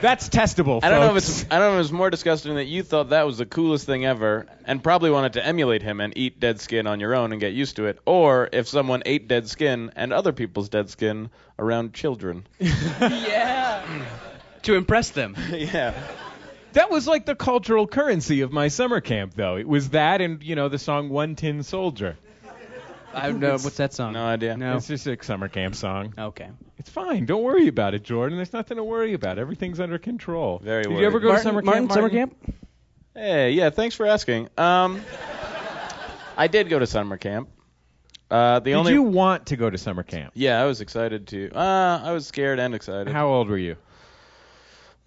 [0.01, 0.83] That's testable.
[0.83, 1.41] I don't know if folks.
[1.43, 3.85] it's I don't know if it's more disgusting that you thought that was the coolest
[3.85, 7.31] thing ever and probably wanted to emulate him and eat dead skin on your own
[7.31, 10.89] and get used to it, or if someone ate dead skin and other people's dead
[10.89, 12.45] skin around children.
[12.59, 13.83] Yeah.
[14.63, 15.35] to impress them.
[15.51, 15.93] yeah.
[16.75, 19.55] That was like the cultural currency of my summer camp, though.
[19.57, 22.17] It was that and, you know, the song One Tin Soldier.
[23.13, 24.11] I don't know what's that song.
[24.11, 24.57] No idea.
[24.57, 24.75] No.
[24.75, 26.13] It's just a summer camp song.
[26.17, 26.49] Okay.
[26.77, 27.25] It's fine.
[27.25, 28.37] Don't worry about it, Jordan.
[28.37, 29.39] There's nothing to worry about.
[29.39, 30.59] Everything's under control.
[30.61, 30.99] Very Did worried.
[31.01, 31.93] you ever go Martin, to summer Martin, camp?
[31.93, 32.55] summer camp?
[33.13, 34.49] Hey, yeah, thanks for asking.
[34.57, 35.01] Um
[36.37, 37.47] I did go to summer camp.
[38.29, 40.33] Uh the Did only you want to go to summer camp?
[40.35, 41.51] Yeah, I was excited to.
[41.55, 43.13] Uh I was scared and excited.
[43.13, 43.77] How old were you?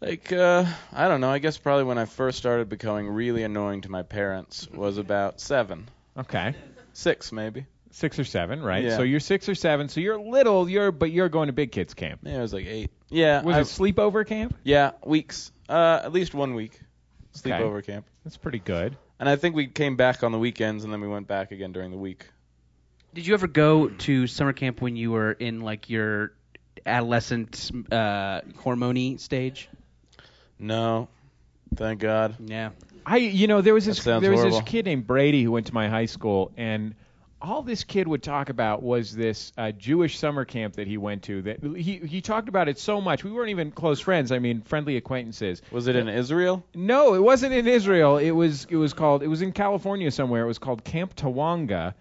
[0.00, 1.30] Like, uh, I don't know.
[1.30, 5.40] I guess probably when I first started becoming really annoying to my parents was about
[5.40, 6.54] seven, Okay.
[6.92, 7.66] six maybe.
[7.90, 8.84] Six or seven, right?
[8.84, 8.96] Yeah.
[8.96, 9.88] So you're six or seven.
[9.88, 10.68] So you're little.
[10.68, 12.20] You're but you're going to big kids camp.
[12.22, 12.90] Yeah, I was like eight.
[13.08, 14.54] Yeah, Was I- it sleepover camp?
[14.62, 15.50] yeah, weeks.
[15.68, 16.78] Uh, at least one week,
[17.34, 18.06] sleepover camp.
[18.24, 18.96] That's pretty good.
[19.18, 21.72] And I think we came back on the weekends, and then we went back again
[21.72, 22.26] during the week.
[23.14, 26.32] Did you ever go to summer camp when you were in like your
[26.86, 29.68] adolescent uh, hormone stage?
[30.58, 31.08] No,
[31.74, 32.36] thank God.
[32.40, 32.70] Yeah.
[33.06, 34.50] I, you know, there was this there was horrible.
[34.50, 36.94] this kid named Brady who went to my high school, and
[37.40, 41.22] all this kid would talk about was this uh, Jewish summer camp that he went
[41.24, 41.42] to.
[41.42, 43.24] That he he talked about it so much.
[43.24, 44.32] We weren't even close friends.
[44.32, 45.62] I mean, friendly acquaintances.
[45.70, 46.64] Was it in Israel?
[46.74, 48.18] No, it wasn't in Israel.
[48.18, 50.42] It was it was called it was in California somewhere.
[50.42, 51.94] It was called Camp Tawonga.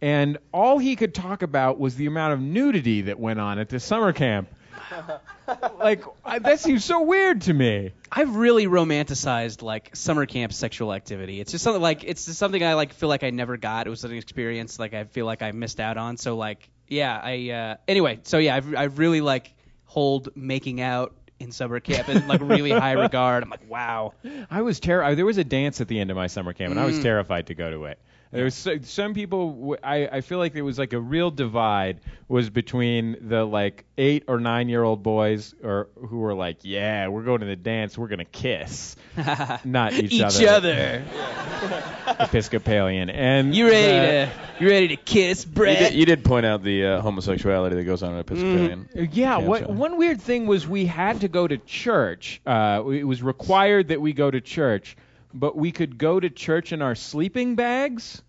[0.00, 3.68] And all he could talk about was the amount of nudity that went on at
[3.68, 4.48] this summer camp.
[5.78, 7.92] like I, that seems so weird to me.
[8.10, 11.40] I've really romanticized like summer camp sexual activity.
[11.40, 13.86] It's just something like it's just something I like feel like I never got.
[13.86, 16.16] It was an experience like I feel like I missed out on.
[16.16, 18.20] So like yeah, I uh, anyway.
[18.24, 19.52] So yeah, I've I really like
[19.84, 23.42] hold making out in summer camp in like really high regard.
[23.42, 24.12] I'm like wow.
[24.50, 26.80] I was ter- There was a dance at the end of my summer camp, and
[26.80, 27.02] I was Mm.
[27.02, 27.98] terrified to go to it.
[28.34, 29.76] There was so, some people.
[29.82, 34.40] I feel like there was like a real divide was between the like eight or
[34.40, 38.08] nine year old boys or who were like, yeah, we're going to the dance, we're
[38.08, 38.96] gonna kiss,
[39.64, 40.42] not each, other.
[40.42, 41.04] Each other.
[42.20, 45.78] Episcopalian, and You ready the- to you ready to kiss, You Brett?
[45.78, 48.88] did, you did point out the uh, homosexuality that goes on in Episcopalian.
[49.12, 52.40] Yeah, what, one weird thing was we had to go to church.
[52.46, 54.96] Uh, it was required that we go to church,
[55.32, 58.22] but we could go to church in our sleeping bags.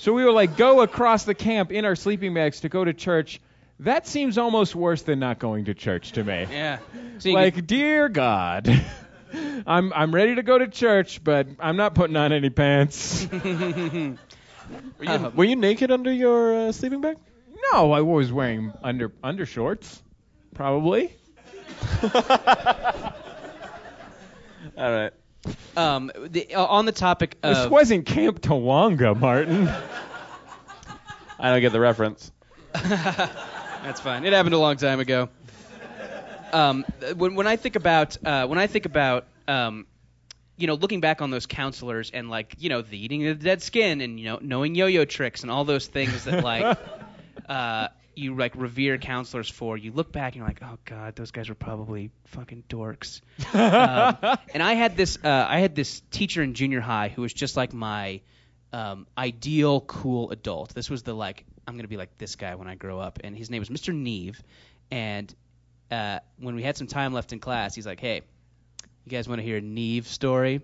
[0.00, 2.94] So we were like, go across the camp in our sleeping bags to go to
[2.94, 3.38] church.
[3.80, 6.46] That seems almost worse than not going to church to me.
[6.50, 6.78] Yeah.
[7.18, 8.66] So you Like, dear God,
[9.66, 13.28] I'm I'm ready to go to church, but I'm not putting on any pants.
[13.32, 17.18] Were, you, were you naked under your uh, sleeping bag?
[17.72, 20.00] no, I was wearing under undershorts,
[20.54, 21.14] probably.
[22.04, 22.10] All
[24.78, 25.12] right.
[25.76, 29.68] Um the, uh, on the topic of This wasn't Camp Tawonga, Martin.
[31.38, 32.30] I don't get the reference.
[32.72, 34.24] That's fine.
[34.24, 35.30] It happened a long time ago.
[36.52, 36.84] Um,
[37.16, 39.86] when when I think about uh, when I think about um,
[40.56, 43.44] you know looking back on those counselors and like you know the eating of the
[43.44, 46.78] dead skin and you know knowing yo-yo tricks and all those things that like
[47.48, 47.88] uh,
[48.20, 51.48] you like revere counselors for, you look back and you're like, oh god, those guys
[51.48, 53.20] were probably fucking dorks.
[53.54, 57.32] um, and I had this uh, I had this teacher in junior high who was
[57.32, 58.20] just like my
[58.72, 60.74] um, ideal cool adult.
[60.74, 63.36] This was the like I'm gonna be like this guy when I grow up, and
[63.36, 63.94] his name was Mr.
[63.94, 64.42] Neve.
[64.90, 65.32] And
[65.90, 68.22] uh, when we had some time left in class, he's like, "Hey,
[69.04, 70.60] you guys want to hear a Neve story?"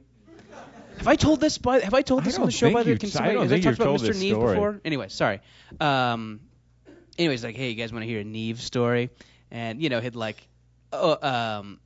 [0.99, 1.59] Have I told this?
[1.59, 2.73] By, have I told I this on don't the show?
[2.73, 4.07] By the way, Can I don't think I talked you've about told Mr.
[4.07, 4.55] this Neve story.
[4.55, 4.81] before?
[4.85, 5.41] Anyway, sorry.
[5.79, 6.41] Um,
[7.19, 9.11] anyways, like, hey, you guys want to hear a Neve story?
[9.51, 10.47] And you know, he'd like,
[10.93, 11.81] oh, um,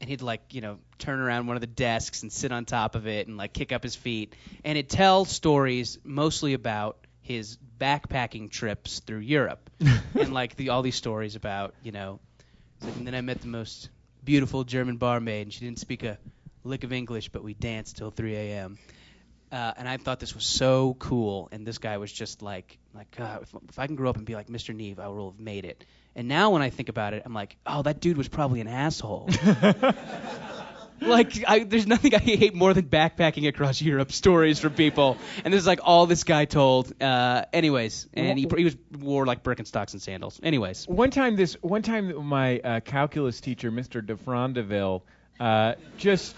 [0.00, 2.94] and he'd like, you know, turn around one of the desks and sit on top
[2.94, 7.58] of it and like kick up his feet, and he'd tell stories mostly about his
[7.78, 9.70] backpacking trips through Europe,
[10.14, 12.20] and like the all these stories about, you know,
[12.82, 13.90] like, and then I met the most
[14.24, 16.18] beautiful German barmaid, and she didn't speak a
[16.64, 18.78] lick of English, but we danced till 3 a.m.
[19.52, 23.10] Uh, and I thought this was so cool, and this guy was just like, like,
[23.16, 24.74] God, if, if I can grow up and be like Mr.
[24.74, 25.84] Neve, I will have made it.
[26.16, 28.68] And now when I think about it, I'm like, oh, that dude was probably an
[28.68, 29.28] asshole.
[31.00, 35.18] like, I, there's nothing I hate more than backpacking across Europe stories from people.
[35.44, 37.00] And this is like all this guy told.
[37.00, 40.40] Uh, anyways, and he, he was wore like Birkenstocks and sandals.
[40.42, 44.02] Anyways, One time, this one time, my uh, calculus teacher, Mr.
[44.04, 45.02] DeFrondeville,
[45.38, 46.34] Uh, just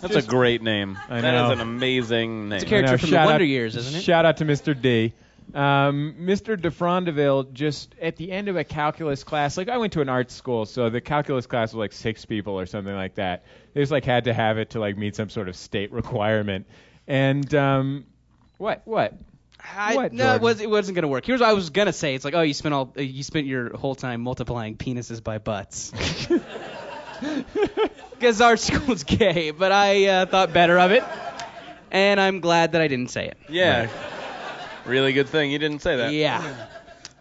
[0.00, 0.98] That's Just- a great name.
[1.08, 1.46] I That know.
[1.46, 2.56] is an amazing name.
[2.56, 4.02] It's a character I know, from the shout Wonder out- Years, isn't it?
[4.02, 4.80] Shout out to Mr.
[4.80, 5.12] D.
[5.52, 6.56] Um, Mr.
[6.56, 10.30] DeFrondeville just at the end of a calculus class, like I went to an art
[10.30, 13.44] school, so the calculus class was like six people or something like that.
[13.74, 16.66] They just like had to have it to like meet some sort of state requirement.
[17.08, 18.04] And um,
[18.58, 19.14] what what?
[19.76, 20.42] I, What, no, it, Jordan?
[20.42, 21.26] was, it wasn't gonna work.
[21.26, 22.14] Here's what I was gonna say.
[22.14, 25.38] It's like, oh, you spent all uh, you spent your whole time multiplying penises by
[25.38, 25.92] butts.
[28.12, 31.04] Because our school's gay, but I uh, thought better of it,
[31.90, 33.38] and I'm glad that I didn't say it.
[33.48, 33.88] Yeah.
[34.84, 36.12] Really good thing you didn't say that.
[36.12, 36.66] Yeah.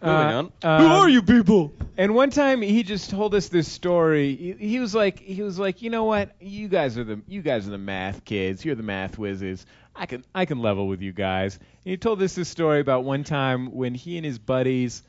[0.01, 0.81] Moving on.
[0.81, 1.73] Who are you people?
[1.97, 4.35] And one time he just told us this story.
[4.35, 6.33] He, he was like, he was like, you know what?
[6.39, 8.63] You guys are the you guys are the math kids.
[8.63, 9.65] You're the math whizzes.
[9.93, 11.55] I can I can level with you guys.
[11.57, 15.03] And he told us this story about one time when he and his buddies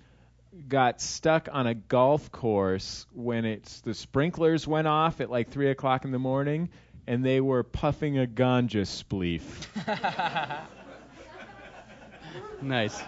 [0.68, 5.70] got stuck on a golf course when it's the sprinklers went off at like three
[5.70, 6.70] o'clock in the morning,
[7.06, 9.42] and they were puffing a ganja spleef.
[12.62, 13.02] Nice.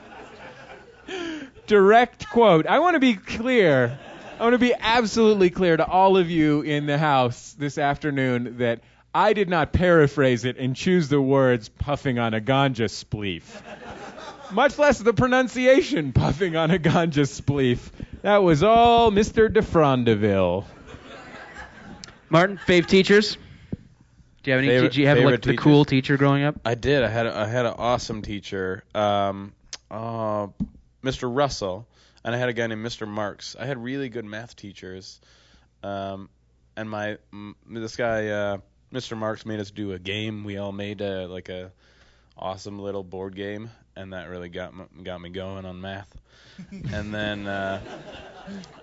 [1.67, 2.67] direct quote.
[2.67, 3.99] I want to be clear.
[4.39, 8.59] I want to be absolutely clear to all of you in the house this afternoon
[8.59, 8.81] that
[9.15, 13.43] I did not paraphrase it and choose the words puffing on a ganja spleef.
[14.53, 17.91] Much less the pronunciation puffing on a ganja spleef.
[18.23, 19.49] That was all Mr.
[19.49, 20.65] DeFrondeville.
[22.29, 23.37] Martin, fave teachers.
[24.43, 24.69] Do you have any?
[24.69, 25.63] Favorite- did you have like the teachers?
[25.63, 26.57] cool teacher growing up?
[26.65, 27.03] I did.
[27.03, 29.53] I had a, I had an awesome teacher, um,
[29.91, 30.49] uh,
[31.05, 31.35] Mr.
[31.35, 31.87] Russell,
[32.25, 33.07] and I had a guy named Mr.
[33.07, 33.55] Marks.
[33.59, 35.21] I had really good math teachers,
[35.83, 36.29] um,
[36.77, 38.57] and my m- this guy, uh,
[38.93, 39.17] Mr.
[39.17, 40.45] Marks, made us do a game.
[40.45, 41.71] We all made a, like a
[42.37, 46.15] awesome little board game, and that really got m- got me going on math.
[46.93, 47.81] and then, uh,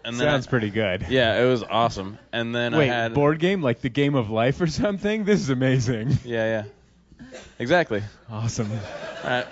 [0.04, 1.06] and then Sounds I- pretty good.
[1.10, 2.17] yeah, it was awesome.
[2.34, 5.24] And then Wait, I had board game like the game of life or something?
[5.24, 6.17] This is amazing.
[6.26, 6.63] yeah,
[7.22, 8.02] yeah, exactly.
[8.30, 8.72] Awesome.
[9.24, 9.43] Uh,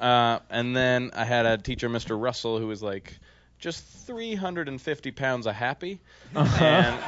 [0.00, 2.20] uh, and then I had a teacher, Mr.
[2.20, 3.18] Russell, who was like
[3.58, 6.00] just 350 pounds of happy,
[6.34, 6.98] and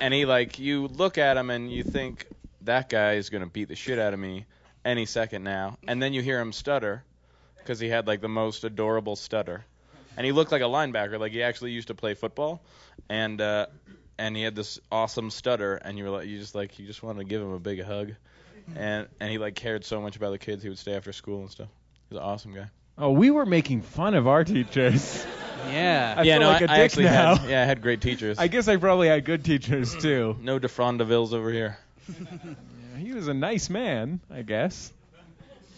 [0.00, 2.26] and he like you look at him and you think
[2.62, 4.44] that guy is gonna beat the shit out of me
[4.84, 7.04] any second now, and then you hear him stutter
[7.68, 9.62] because he had like the most adorable stutter,
[10.16, 12.62] and he looked like a linebacker, like he actually used to play football,
[13.10, 13.66] and uh,
[14.16, 17.02] and he had this awesome stutter, and you were like you just like you just
[17.02, 18.12] wanted to give him a big hug
[18.76, 21.40] and and he like cared so much about the kids he would stay after school
[21.42, 21.68] and stuff.
[22.08, 22.66] He's an awesome guy.
[22.96, 25.24] Oh, we were making fun of our teachers.
[25.66, 26.14] Yeah.
[26.16, 27.34] I yeah, feel no, like a I, I dick actually now.
[27.34, 28.38] had yeah, I had great teachers.
[28.38, 30.36] I guess I probably had good teachers too.
[30.40, 31.78] no DeFrondevilles over here.
[32.96, 34.92] He was a nice man, I guess.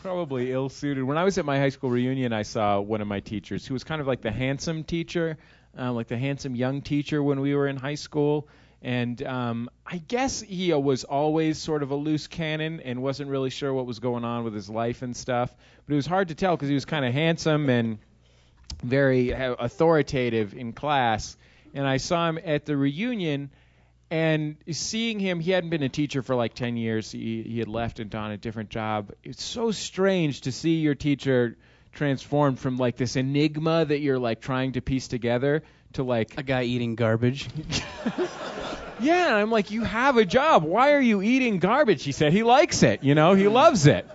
[0.03, 1.05] Probably ill suited.
[1.05, 3.75] When I was at my high school reunion, I saw one of my teachers who
[3.75, 5.37] was kind of like the handsome teacher,
[5.77, 8.49] um, like the handsome young teacher when we were in high school.
[8.81, 13.51] And um, I guess he was always sort of a loose cannon and wasn't really
[13.51, 15.55] sure what was going on with his life and stuff.
[15.87, 17.99] But it was hard to tell because he was kind of handsome and
[18.83, 21.37] very uh, authoritative in class.
[21.75, 23.51] And I saw him at the reunion,
[24.11, 27.11] and seeing him, he hadn't been a teacher for like 10 years.
[27.13, 29.13] He, he had left and done a different job.
[29.23, 31.57] It's so strange to see your teacher
[31.93, 35.63] transformed from like this enigma that you're like trying to piece together
[35.95, 37.49] to like A guy eating garbage.
[39.01, 40.63] yeah, and I'm like, you have a job.
[40.65, 42.03] Why are you eating garbage?
[42.05, 43.03] He said he likes it.
[43.03, 44.07] You know, he loves it.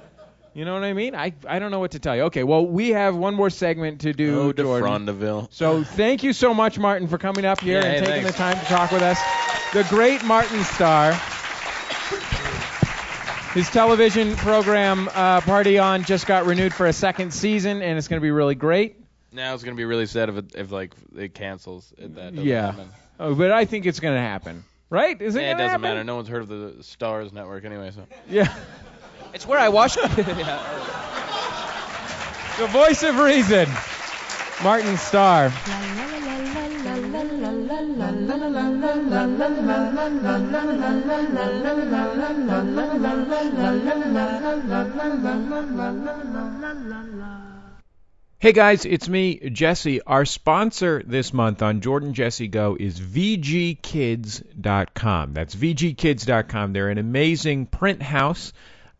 [0.53, 1.15] You know what I mean?
[1.15, 2.21] I I don't know what to tell you.
[2.23, 5.05] Okay, well, we have one more segment to do, Oh, Jordan.
[5.05, 5.47] DeFrondeville.
[5.51, 8.31] So thank you so much, Martin, for coming up here Yeah, and hey, taking thanks.
[8.31, 9.19] the time to talk with us.
[9.75, 11.11] The great Martin Starr.
[13.53, 18.07] His television program, uh, Party On, just got renewed for a second season, and it's
[18.07, 18.95] going to be really great.
[19.33, 21.91] Now it's gonna be really sad if it, if like it cancels.
[21.97, 22.67] If that doesn't Yeah.
[22.67, 22.89] happen.
[23.19, 24.63] Oh, but I think it's going to happen.
[24.89, 25.21] Right?
[25.21, 25.81] Is it Yeah, it doesn't happen?
[25.81, 26.03] matter.
[26.05, 27.91] No one's heard of the Starz Network anyway.
[27.93, 28.47] So Yeah.
[29.33, 29.97] It's where I watch.
[29.97, 30.15] watched.
[32.59, 33.67] The voice of reason,
[34.63, 35.51] Martin Starr.
[48.37, 50.03] Hey guys, it's me, Jesse.
[50.03, 55.33] Our sponsor this month on Jordan Jesse Go is VGKids.com.
[55.33, 56.73] That's VGKids.com.
[56.73, 58.53] They're an amazing print house,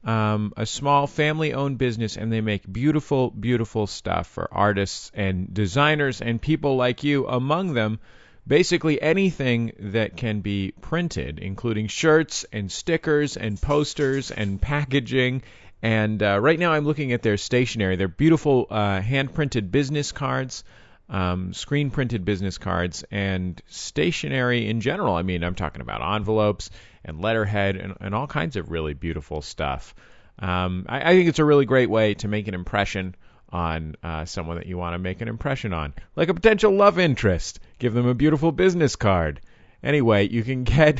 [0.03, 5.53] um, a small family owned business, and they make beautiful, beautiful stuff for artists and
[5.53, 7.99] designers and people like you, among them.
[8.47, 15.41] Basically, anything that can be printed, including shirts and stickers and posters and packaging
[15.81, 17.95] and uh, right now, I'm looking at their stationery.
[17.95, 20.63] They're beautiful uh, hand printed business cards.
[21.09, 25.15] um, screen printed business cards, and stationery in general.
[25.15, 26.69] I mean, I'm talking about envelopes
[27.03, 29.93] and letterhead and, and all kinds of really beautiful stuff.
[30.39, 33.15] Um, I, I think it's a really great way to make an impression
[33.49, 36.97] on uh, someone that you want to make an impression on, like a potential love
[36.99, 37.59] interest.
[37.79, 39.41] Give them a beautiful business card.
[39.83, 40.99] Anyway, you can get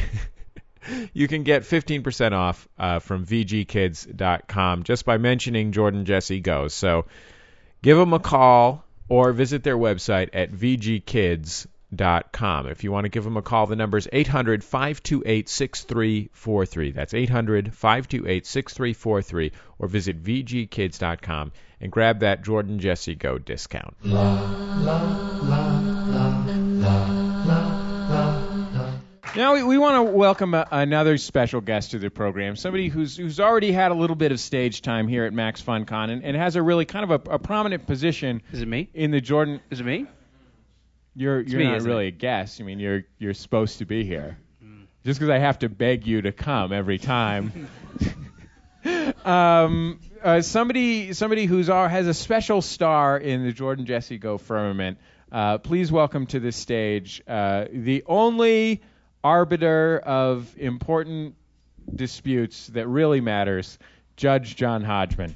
[1.14, 6.76] you can get 15% off uh, from vgkids.com just by mentioning Jordan Jesse Goes.
[6.76, 7.06] So
[7.82, 11.68] give them a call or visit their website at vgkids.com.
[12.68, 16.92] If you want to give them a call, the number is 800 528 6343.
[16.92, 19.52] That's 800 528 6343.
[19.80, 23.96] Or visit vgkids.com and grab that Jordan Jesse Go discount.
[29.36, 33.18] Now we, we want to welcome a, another special guest to the program, somebody who's
[33.18, 36.38] who's already had a little bit of stage time here at Max FunCon and, and
[36.38, 38.90] has a really kind of a, a prominent position Is it me?
[38.94, 39.60] in the Jordan.
[39.70, 40.06] Is it me?
[41.16, 42.62] You're you're me, not isn't really a guest.
[42.62, 44.38] I mean, you're you're supposed to be here.
[45.04, 47.68] Just because I have to beg you to come every time.
[49.26, 54.38] um, uh, somebody somebody who's our, has a special star in the Jordan Jesse Go
[54.38, 54.98] firmament.
[55.36, 58.82] Uh, please welcome to the stage uh, the only
[59.22, 61.36] arbiter of important
[61.94, 63.78] disputes that really matters,
[64.16, 65.36] Judge John Hodgman.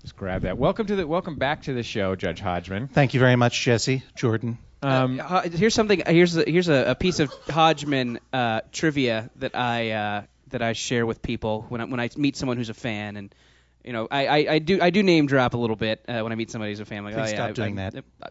[0.00, 0.56] Just grab that.
[0.56, 2.88] Welcome to the welcome back to the show, Judge Hodgman.
[2.88, 4.02] Thank you very much, Jesse.
[4.16, 4.56] Jordan.
[4.82, 6.02] Um, Uh, here's something.
[6.06, 10.72] Here's a, here's a, a piece of Hodgman uh, trivia that I uh, that I
[10.72, 13.34] share with people when I, when I meet someone who's a fan, and
[13.84, 16.32] you know I, I, I do I do name drop a little bit uh, when
[16.32, 17.04] I meet somebody who's a fan.
[17.04, 18.04] Like, Please oh, yeah, stop I- doing I- that.
[18.22, 18.28] uh,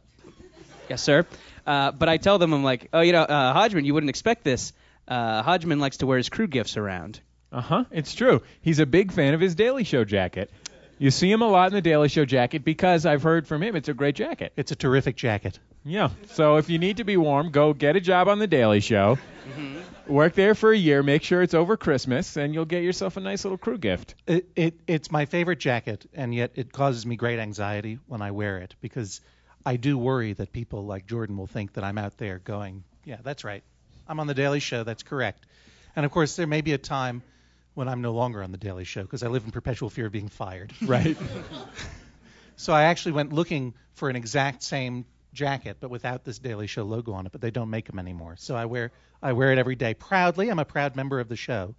[0.90, 1.28] yes, sir.
[1.68, 4.44] Uh, but I tell them I'm like, oh, you know, uh, Hodgman, you wouldn't expect
[4.44, 4.74] this.
[5.08, 7.20] Uh, Hodgman likes to wear his crew gifts around.
[7.52, 7.84] Uh huh.
[7.92, 8.42] It's true.
[8.64, 10.50] He's a big fan of his Daily Show jacket.
[11.04, 13.76] You see him a lot in the Daily Show jacket because I've heard from him
[13.76, 14.54] it's a great jacket.
[14.56, 15.60] It's a terrific jacket.
[15.84, 16.12] Yeah.
[16.28, 19.18] So if you need to be warm, go get a job on the Daily Show.
[19.50, 20.14] Mm-hmm.
[20.14, 21.04] Work there for a year.
[21.04, 24.16] Make sure it's over Christmas, and you'll get yourself a nice little crew gift.
[24.26, 28.32] It, it it's my favorite jacket, and yet it causes me great anxiety when I
[28.32, 29.20] wear it because
[29.66, 33.18] I do worry that people like Jordan will think that I'm out there going, yeah,
[33.22, 33.64] that's right,
[34.08, 35.46] I'm on the Daily Show, that's correct.
[35.98, 37.24] And of course, there may be a time
[37.76, 40.12] when I'm no longer on the Daily Show because I live in perpetual fear of
[40.12, 40.74] being fired.
[40.82, 41.18] Right.
[42.56, 46.84] So I actually went looking for an exact same jacket, but without this Daily Show
[46.84, 47.32] logo on it.
[47.32, 48.36] But they don't make them anymore.
[48.38, 48.92] So I wear
[49.24, 50.50] I wear it every day proudly.
[50.52, 51.74] I'm a proud member of the show.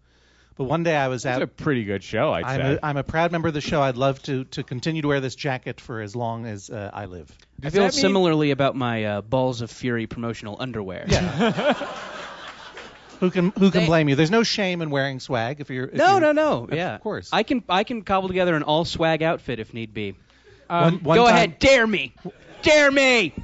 [0.56, 1.42] But one day I was It's out.
[1.42, 2.74] a pretty good show, I'd I'm say.
[2.74, 3.82] a, I'm a proud member of the show.
[3.82, 7.06] I'd love to, to continue to wear this jacket for as long as uh, I
[7.06, 7.28] live.
[7.62, 11.06] I feel that mean- similarly about my uh, Balls of Fury promotional underwear.
[11.08, 11.88] Yeah.
[13.20, 14.16] who can who can They- blame you?
[14.16, 15.86] There's no shame in wearing swag if you're.
[15.86, 16.68] If No, you're, no, no.
[16.72, 17.30] Yeah, of course.
[17.32, 20.16] I can I can cobble together an all swag outfit if need be.
[20.70, 22.14] Um, One- one Go time- ahead, dare me,
[22.62, 23.34] dare me.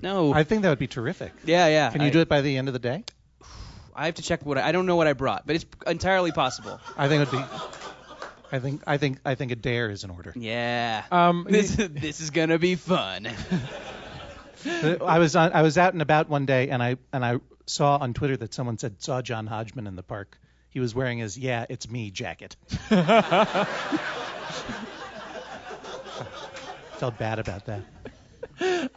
[0.00, 0.32] No.
[0.32, 1.32] I think that would be terrific.
[1.44, 1.90] yeah, yeah.
[1.90, 3.04] Can you I, do it by the end of the day?
[3.94, 6.30] I have to check what I, I don't know what I brought, but it's entirely
[6.30, 6.80] possible.
[6.96, 7.44] I think it would be.
[8.52, 10.32] I think I think I think a dare is in order.
[10.36, 11.02] Yeah.
[11.10, 13.28] Um, this this is gonna be fun.
[14.66, 17.96] I was on, I was out and about one day and I and I saw
[17.98, 20.38] on Twitter that someone said saw John Hodgman in the park.
[20.70, 22.56] He was wearing his yeah it's me jacket.
[26.98, 27.82] Felt bad about that.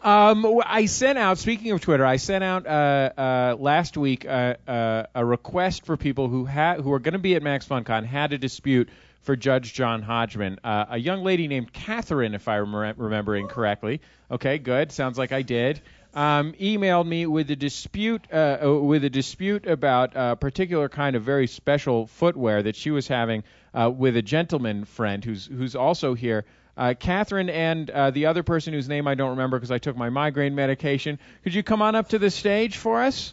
[0.02, 1.38] Um, I sent out.
[1.38, 5.96] Speaking of Twitter, I sent out uh, uh, last week uh, uh, a request for
[5.96, 8.88] people who ha- who are going to be at Max FunCon had a dispute
[9.22, 10.58] for Judge John Hodgman.
[10.64, 14.00] Uh, a young lady named Catherine, if I'm re- remembering correctly.
[14.30, 14.90] Okay, good.
[14.90, 15.80] Sounds like I did.
[16.14, 21.16] Um, emailed me with a dispute uh, uh, with a dispute about a particular kind
[21.16, 25.74] of very special footwear that she was having uh, with a gentleman friend who's who's
[25.74, 26.44] also here.
[26.76, 29.96] Uh, Catherine and uh, the other person whose name I don't remember because I took
[29.96, 31.18] my migraine medication.
[31.44, 33.32] Could you come on up to the stage for us?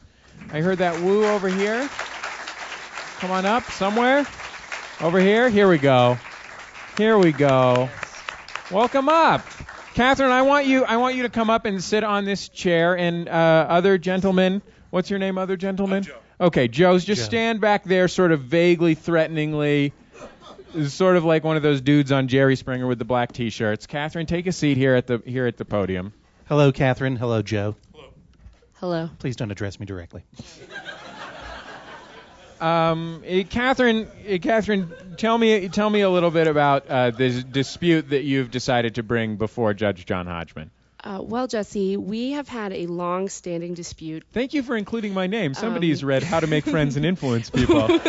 [0.51, 1.89] I heard that woo over here.
[3.19, 4.25] Come on up somewhere.
[5.01, 5.49] Over here.
[5.49, 6.17] Here we go.
[6.97, 7.89] Here we go.
[8.71, 9.45] Welcome up.
[9.99, 12.97] Catherine, I want you I want you to come up and sit on this chair
[12.97, 13.31] and uh,
[13.67, 14.61] other gentlemen.
[14.91, 16.03] What's your name, other gentlemen?
[16.03, 16.15] Joe.
[16.39, 17.25] Okay, Joe's just Joe.
[17.25, 19.91] stand back there sort of vaguely threateningly.
[20.87, 23.87] Sort of like one of those dudes on Jerry Springer with the black T-shirts.
[23.87, 26.13] Catherine, take a seat here at the here at the podium.
[26.45, 27.17] Hello, Catherine.
[27.17, 27.75] Hello, Joe.
[27.91, 28.07] Hello.
[28.75, 29.09] Hello.
[29.19, 30.23] Please don't address me directly.
[32.59, 37.43] Um, eh, Catherine, eh, Catherine, tell me tell me a little bit about uh, this
[37.43, 40.71] dispute that you've decided to bring before Judge John Hodgman.
[41.01, 44.25] Uh, well, Jesse, we have had a long-standing dispute.
[44.33, 45.53] Thank you for including my name.
[45.53, 47.87] Somebody's Um, read How to Make Friends and Influence People.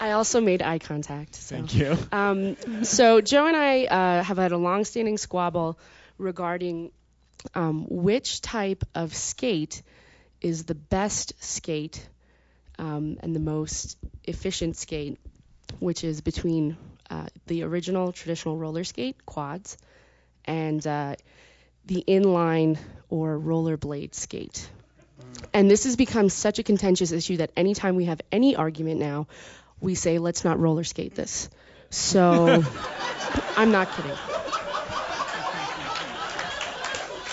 [0.00, 1.36] I also made eye contact.
[1.36, 1.56] So.
[1.56, 1.96] Thank you.
[2.12, 5.78] Um, so Joe and I uh, have had a long-standing squabble
[6.18, 6.90] regarding
[7.54, 9.82] um, which type of skate
[10.42, 12.06] is the best skate
[12.78, 15.18] um, and the most efficient skate,
[15.78, 16.76] which is between
[17.10, 19.76] uh, the original traditional roller skate quads
[20.44, 21.14] and uh,
[21.86, 24.68] the inline or rollerblade skate.
[25.52, 29.26] And this has become such a contentious issue that anytime we have any argument now,
[29.80, 31.48] we say, let's not roller skate this.
[31.90, 32.64] So
[33.56, 34.12] I'm not kidding.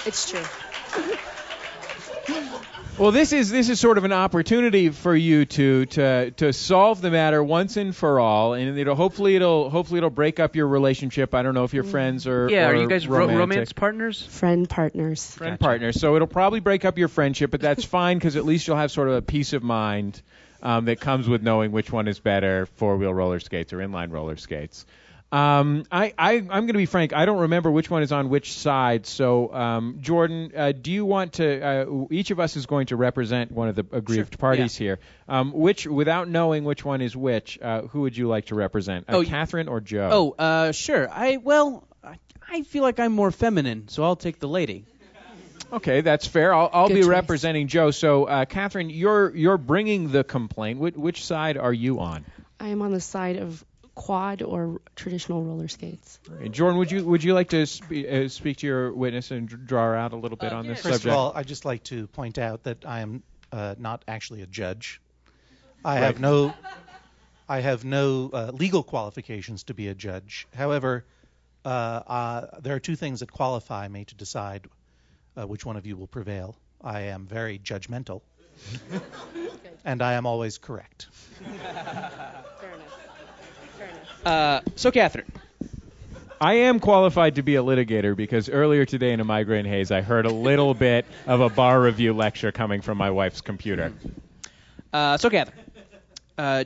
[0.04, 0.61] It's true.
[3.02, 7.02] Well, this is this is sort of an opportunity for you to to to solve
[7.02, 10.68] the matter once and for all, and it'll hopefully it'll hopefully it'll break up your
[10.68, 11.34] relationship.
[11.34, 13.40] I don't know if you're friends or Yeah, or are you guys ro- romantic.
[13.40, 14.22] romance partners?
[14.22, 15.34] Friend partners.
[15.34, 16.00] friend partners.
[16.00, 18.92] So it'll probably break up your friendship, but that's fine because at least you'll have
[18.92, 20.22] sort of a peace of mind
[20.62, 24.12] um, that comes with knowing which one is better, four wheel roller skates or inline
[24.12, 24.86] roller skates.
[25.32, 27.14] Um, I, I, I'm going to be frank.
[27.14, 29.06] I don't remember which one is on which side.
[29.06, 31.62] So, um, Jordan, uh, do you want to?
[31.62, 35.00] Uh, each of us is going to represent one of the aggrieved parties here.
[35.30, 39.06] Um, which, without knowing which one is which, uh, who would you like to represent?
[39.08, 40.10] Uh, Oh, Catherine or Joe?
[40.12, 41.10] Oh, uh, sure.
[41.10, 42.18] I well, I,
[42.50, 44.86] I feel like I'm more feminine, so I'll take the lady.
[45.72, 46.54] Okay, that's fair.
[46.54, 47.06] I'll, I'll be choice.
[47.06, 47.92] representing Joe.
[47.92, 50.80] So, uh, Catherine, you're you're bringing the complaint.
[50.80, 52.26] Which, which side are you on?
[52.60, 53.64] I am on the side of
[53.96, 56.20] quad or traditional roller skates.
[56.32, 59.48] Okay, Jordan, would you would you like to spe- uh, speak to your witness and
[59.68, 61.06] draw her out a little bit on this First subject?
[61.14, 64.48] of all, I'd just like to point out that I am uh, not actually a
[64.48, 65.02] judge.
[65.84, 66.06] I Right.
[66.06, 66.54] have no,
[67.50, 70.48] I have no uh, legal qualifications to be a judge.
[70.56, 71.06] However,
[71.66, 74.68] uh, uh, there are two things that qualify me to decide
[75.38, 76.56] uh, which one of you will prevail.
[76.84, 78.22] I am very judgmental,
[79.86, 81.08] and I am always correct.
[81.42, 81.56] Fair
[82.74, 82.98] enough.
[83.78, 84.11] Fair enough.
[84.26, 85.32] Uh, so Catherine,
[86.40, 90.02] I am qualified to be a litigator because earlier today in a migraine haze, I
[90.02, 93.94] heard a little bit of a bar review lecture coming from my wife's computer.
[94.94, 95.66] uh, so Catherine,
[96.38, 96.64] uh,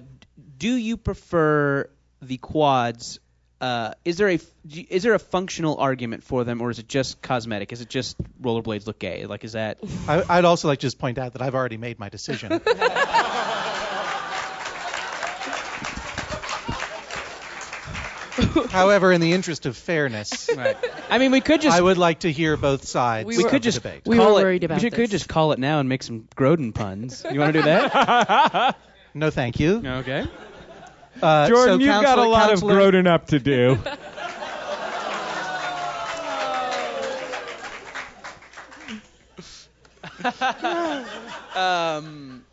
[0.57, 1.89] do you prefer
[2.21, 3.19] the quads?
[3.61, 4.39] Uh, is there a
[4.89, 7.71] is there a functional argument for them, or is it just cosmetic?
[7.71, 9.25] Is it just rollerblades look gay?
[9.25, 11.99] Like, is that I, I'd also like to just point out that I've already made
[11.99, 12.51] my decision.
[18.69, 20.77] However, in the interest of fairness, right?
[21.09, 23.27] I mean, we could just I would like to hear both sides.
[23.27, 24.01] We we were- could of the just debate.
[24.05, 25.11] We call were it, worried about we should, could this.
[25.11, 27.25] just call it now and make some Grodin puns.
[27.31, 28.77] You want to do that?
[29.17, 29.81] No, thank you.
[29.85, 30.27] okay.
[31.21, 33.77] Uh, Jordan, so you've got a counselor- lot counselor- of Grodin up to do.
[41.55, 42.43] Um.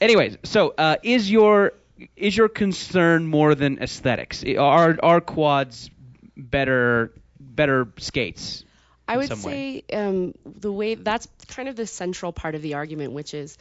[0.00, 1.72] Anyways, so uh, is your
[2.16, 4.44] is your concern more than aesthetics?
[4.44, 5.90] Are are quads
[6.36, 8.64] better better skates?
[9.08, 13.12] I would say um, the way that's kind of the central part of the argument,
[13.12, 13.58] which is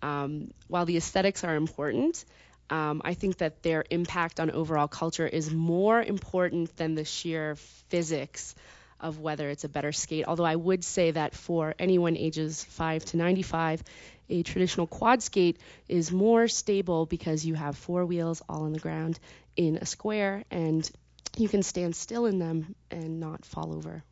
[0.00, 2.24] um, while the aesthetics are important,
[2.70, 7.56] um, I think that their impact on overall culture is more important than the sheer
[7.88, 8.54] physics
[8.98, 10.24] of whether it's a better skate.
[10.26, 13.82] Although I would say that for anyone ages 5 to 95,
[14.28, 15.58] a traditional quad skate
[15.88, 19.18] is more stable because you have four wheels all on the ground
[19.56, 20.90] in a square and
[21.36, 24.02] you can stand still in them and not fall over.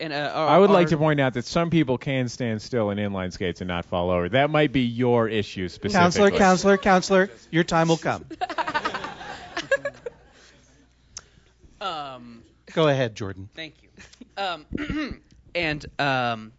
[0.00, 2.90] And uh, I would like are- to point out that some people can stand still
[2.90, 4.28] in inline skates and not fall over.
[4.28, 6.00] That might be your issue specifically.
[6.00, 8.24] Counselor, counselor, counselor, your time will come.
[11.80, 12.44] Um.
[12.74, 13.48] Go ahead, Jordan.
[13.54, 13.88] Thank you.
[14.36, 15.20] Um.
[15.54, 16.52] and um.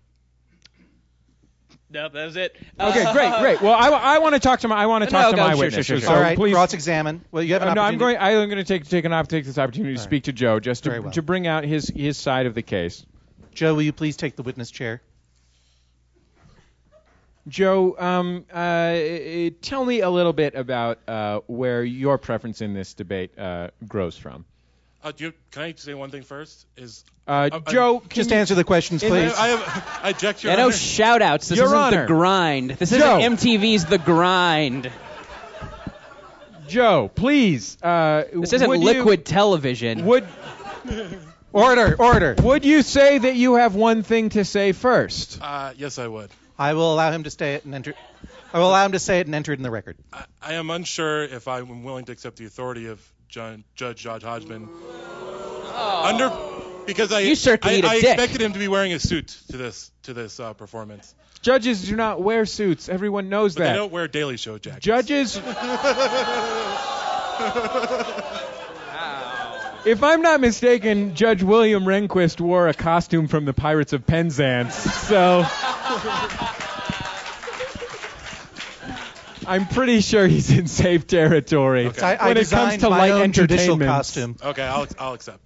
[1.93, 2.55] No, that was it.
[2.79, 3.61] Okay, Uh, great, great.
[3.61, 5.43] Well, I, I want to talk to my I want to No, talk to go,
[5.43, 5.85] my sure, witness.
[5.85, 7.23] sure, sure, So All right, please, cross-examine.
[7.31, 8.17] Well, you have an Uh, no, I'm going.
[8.19, 10.99] I'm going to take take an take this opportunity to speak to Joe just to
[10.99, 11.11] well.
[11.11, 13.05] to bring out his his side of the case.
[13.53, 15.01] Joe, will you please take the witness chair?
[17.47, 18.97] Joe, um, uh,
[19.61, 24.17] tell me a little bit about uh, where your preference in this debate uh, grows
[24.17, 24.45] from.
[25.04, 26.66] Uh, do you, can I say one thing first?
[26.78, 29.34] Is Uh, I- I- Joe, can Just you- answer the questions, please.
[29.34, 30.72] I have I object, Your Yeah, no Honor.
[30.74, 31.49] shout outs.
[31.49, 32.01] This Your isn't Honor.
[32.01, 32.70] the grind.
[32.72, 33.20] This Joe.
[33.20, 34.89] isn't MTV's The Grind.
[36.68, 37.78] Joe, please.
[37.84, 40.06] Uh, This isn't would you- liquid television.
[40.06, 40.26] would
[41.51, 42.36] Order, order.
[42.41, 45.38] would you say that you have one thing to say first?
[45.41, 46.32] Uh, yes, I would.
[46.58, 47.93] I will allow him to stay it and enter.
[48.54, 49.97] I will allow him to say it and enter it in the record.
[50.12, 52.99] I, I am unsure if I'm willing to accept the authority of
[53.34, 54.69] Judge Judge Josh Hodgman.
[55.75, 56.31] Under
[56.86, 58.11] because I You sir can I, eat a I dick.
[58.13, 61.15] expected him to be wearing a suit to this to this uh, performance.
[61.41, 62.89] Judges do not wear suits.
[62.89, 63.71] Everyone knows But that.
[63.71, 64.86] they don't wear Daily Show jackets.
[64.86, 65.41] Judges.
[69.86, 74.73] If I'm not mistaken, Judge William Rehnquist wore a costume from the Pirates of Penzance.
[74.75, 75.43] So
[79.47, 82.01] I'm pretty sure he's in safe territory Okay.
[82.01, 83.89] I, I when it comes to my light own entertainment.
[83.89, 84.35] costume.
[84.43, 85.39] Okay, I'll I'll accept.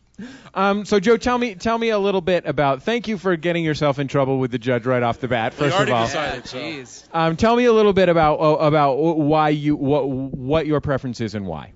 [0.55, 2.81] Um, so Joe, tell me tell me a little bit about.
[2.83, 5.53] Thank you for getting yourself in trouble with the judge right off the bat.
[5.53, 6.47] First of all, decided.
[6.47, 7.03] so- Jeez.
[7.13, 11.21] um, tell me a little bit about uh, about why you what what your preference
[11.21, 11.73] is and why.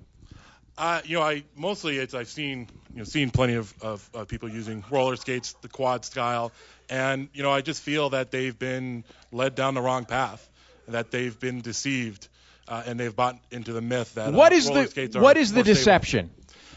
[0.76, 4.24] Uh, you know, I mostly it's I've seen you know seen plenty of, of uh,
[4.24, 6.50] people using roller skates, the quad style,
[6.90, 10.48] and you know I just feel that they've been led down the wrong path,
[10.92, 12.28] that they've been deceived,
[12.68, 15.22] uh, and they've bought into the myth that What uh, is roller the skates are
[15.22, 15.74] what is the more stable.
[15.74, 16.30] deception?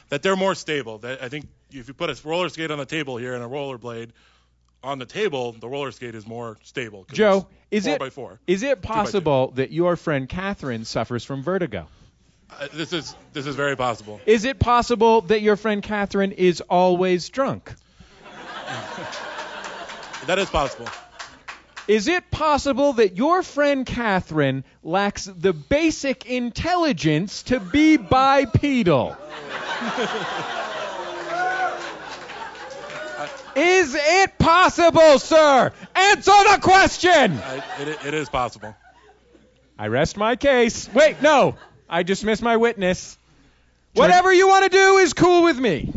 [0.09, 0.97] That they're more stable.
[0.99, 3.47] That I think if you put a roller skate on the table here and a
[3.47, 4.13] roller blade
[4.83, 7.05] on the table, the roller skate is more stable.
[7.11, 8.39] Joe, is it by four.
[8.45, 8.87] is it two.
[8.87, 11.87] possible that your friend Catherine suffers from vertigo?
[12.51, 14.21] Uh, this is this is very possible.
[14.27, 17.73] Is it possible that your friend Catherine is always drunk?
[20.27, 20.87] That is possible.
[21.87, 29.15] Is it possible that your friend Catherine lacks the basic intelligence to be bipedal?
[33.55, 35.71] Is it possible, sir?
[35.95, 37.37] Answer the question!
[37.37, 38.75] I, it, it is possible.
[39.77, 40.89] I rest my case.
[40.93, 41.55] Wait, no.
[41.87, 43.17] I dismiss my witness.
[43.93, 45.93] Whatever you want to do is cool with me.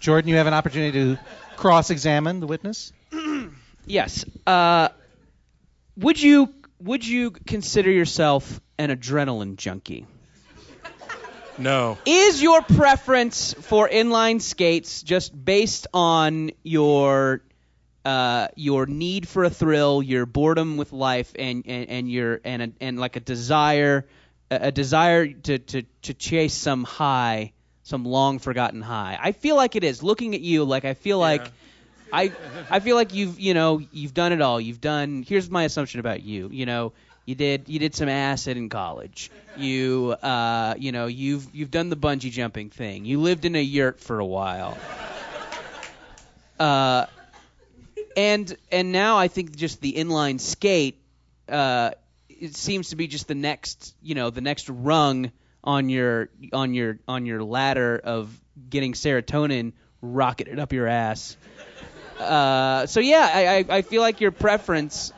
[0.00, 1.20] Jordan, you have an opportunity to
[1.56, 2.92] cross-examine the witness.
[3.86, 4.24] Yes.
[4.46, 4.90] Uh,
[6.00, 10.06] would you would you consider yourself an adrenaline junkie?
[11.58, 11.98] No.
[12.06, 17.42] Is your preference for inline skates just based on your
[18.02, 22.62] uh, your need for a thrill, your boredom with life, and and, and your and
[22.62, 24.06] a, and like a desire
[24.50, 29.18] a, a desire to, to to chase some high, some long forgotten high?
[29.20, 30.02] I feel like it is.
[30.02, 31.50] Looking at you, like I feel like.
[32.12, 32.32] I
[32.70, 34.60] I feel like you've you know you've done it all.
[34.60, 35.24] You've done.
[35.26, 36.48] Here's my assumption about you.
[36.52, 36.92] You know
[37.26, 39.30] you did you did some acid in college.
[39.56, 43.04] You uh you know you've you've done the bungee jumping thing.
[43.04, 44.76] You lived in a yurt for a while.
[46.58, 47.06] Uh,
[48.16, 51.00] and and now I think just the inline skate
[51.48, 51.92] uh
[52.28, 55.30] it seems to be just the next you know the next rung
[55.62, 58.38] on your on your on your ladder of
[58.68, 61.36] getting serotonin rocketed up your ass.
[62.20, 65.12] Uh, so yeah, I, I, I feel like your preference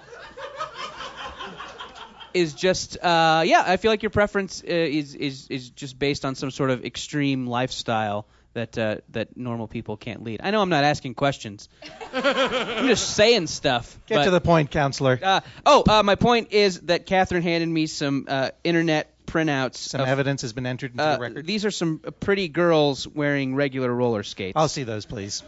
[2.34, 6.24] is just uh, yeah, I feel like your preference uh, is is is just based
[6.24, 10.40] on some sort of extreme lifestyle that uh, that normal people can't lead.
[10.42, 11.68] I know I'm not asking questions.
[12.12, 13.98] I'm just saying stuff.
[14.06, 15.18] Get but- to the point, counselor.
[15.22, 19.76] uh, oh, uh, my point is that Catherine handed me some uh, internet printouts.
[19.76, 21.46] Some of, evidence has been entered into uh, the record.
[21.46, 24.54] These are some uh, pretty girls wearing regular roller skates.
[24.56, 25.42] I'll see those, please.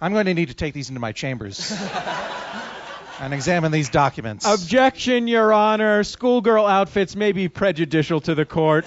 [0.00, 1.70] I'm going to need to take these into my chambers
[3.20, 4.44] and examine these documents.
[4.46, 6.04] Objection, Your Honor.
[6.04, 8.86] Schoolgirl outfits may be prejudicial to the court.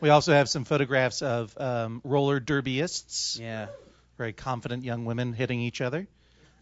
[0.00, 3.66] we also have some photographs of um, roller derbyists, Yeah.
[4.18, 6.08] very confident young women hitting each other,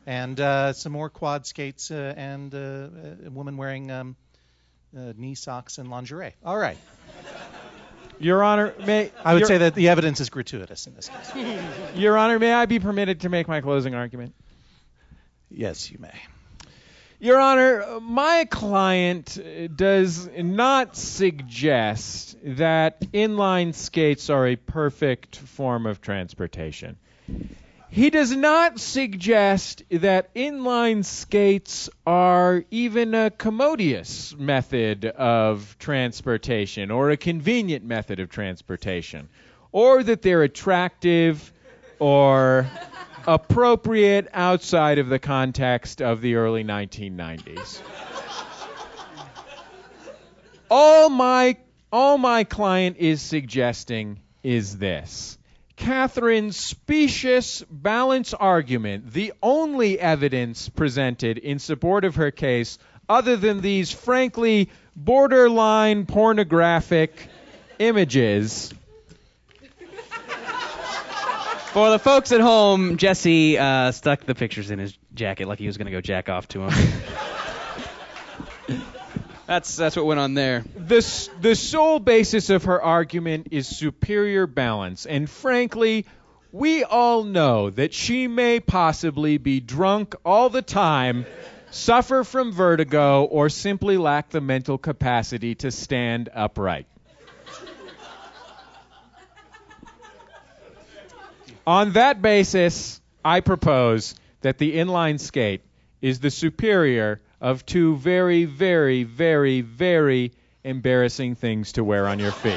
[0.07, 2.89] and uh, some more quad skates uh, and uh,
[3.27, 4.17] a woman wearing um,
[4.97, 6.35] uh, knee socks and lingerie.
[6.45, 6.77] All right.
[8.23, 11.33] Your Honor, may I would Your- say that the evidence is gratuitous in this case.
[11.97, 14.35] Your Honor, may I be permitted to make my closing argument?
[15.51, 16.15] yes, you may.
[17.19, 19.39] Your Honor, my client
[19.77, 26.97] does not suggest that inline skates are a perfect form of transportation.
[27.93, 37.11] He does not suggest that inline skates are even a commodious method of transportation or
[37.11, 39.29] a convenient method of transportation,
[39.73, 41.53] or that they're attractive
[41.99, 42.67] or
[43.27, 47.83] appropriate outside of the context of the early 1990s.
[50.71, 51.59] all my
[51.93, 55.37] all my client is suggesting is this.
[55.83, 62.79] Catherine's specious balance argument, the only evidence presented in support of her case,
[63.09, 67.29] other than these frankly borderline pornographic
[67.81, 68.73] images,
[71.73, 75.67] For the folks at home, Jesse uh, stuck the pictures in his jacket like he
[75.67, 76.93] was going to go jack off to him.
[79.47, 80.65] That's that's what went on there.
[80.77, 86.07] The, the sole basis of her argument is superior balance, and frankly,
[86.53, 91.27] we all know that she may possibly be drunk all the time,
[91.71, 96.87] suffer from vertigo, or simply lack the mental capacity to stand upright.
[101.67, 105.63] On that basis, I propose that the inline skate
[106.01, 110.33] is the superior of two very, very, very, very
[110.63, 112.55] embarrassing things to wear on your feet.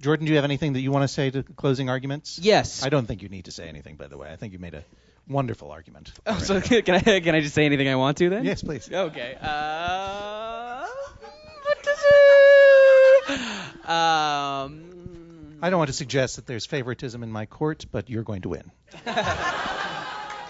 [0.00, 2.38] Jordan, do you have anything that you want to say to closing arguments?
[2.40, 2.84] Yes.
[2.84, 4.30] I don't think you need to say anything, by the way.
[4.30, 4.84] I think you made a
[5.28, 6.12] wonderful argument.
[6.26, 8.44] Oh, so can I can I just say anything I want to then?
[8.44, 8.88] Yes, please.
[8.92, 9.36] Okay.
[9.40, 10.86] Uh,
[11.62, 11.98] what does
[13.28, 13.88] it?
[13.88, 14.85] Um.
[15.62, 18.50] I don't want to suggest that there's favoritism in my court, but you're going to
[18.50, 18.70] win.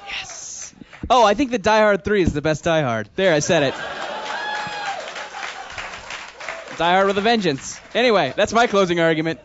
[0.08, 0.72] Yes.
[1.10, 3.08] Oh, I think the Die Hard 3 is the best Die Hard.
[3.16, 3.74] There, I said it.
[6.78, 7.80] Die Hard with a Vengeance.
[7.94, 9.40] Anyway, that's my closing argument.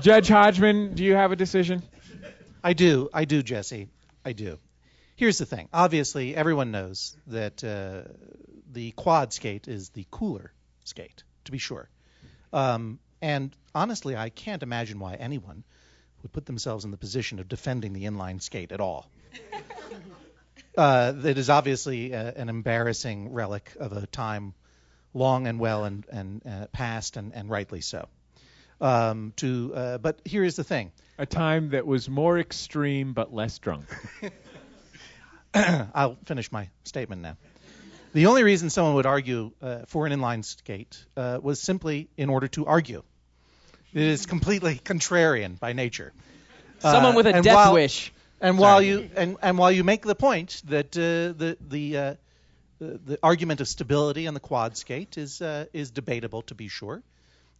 [0.00, 1.82] Judge Hodgman, do you have a decision?
[2.62, 3.10] I do.
[3.12, 3.88] I do, Jesse.
[4.24, 4.58] I do.
[5.16, 5.68] Here's the thing.
[5.72, 8.02] Obviously, everyone knows that uh,
[8.72, 10.52] the quad skate is the cooler
[10.84, 11.88] skate, to be sure.
[12.52, 15.64] Um, and honestly, I can't imagine why anyone
[16.22, 19.10] would put themselves in the position of defending the inline skate at all.
[20.76, 24.54] uh, that is obviously uh an embarrassing relic of a time
[25.14, 28.08] long and well and, and uh, past, and, and rightly so.
[28.80, 30.92] Um, to, uh, but here is the thing.
[31.18, 33.84] A time that was more extreme but less drunk.
[35.54, 37.36] I'll finish my statement now.
[38.12, 42.28] The only reason someone would argue uh, for an inline skate uh, was simply in
[42.28, 43.02] order to argue.
[43.94, 46.12] It is completely contrarian by nature.
[46.80, 48.12] Someone Uh, with a death while- wish.
[48.42, 52.14] And while you and, and while you make the point that uh, the the uh,
[52.80, 55.42] the argument of stability on the quad skate is
[55.74, 57.02] is debatable to be sure,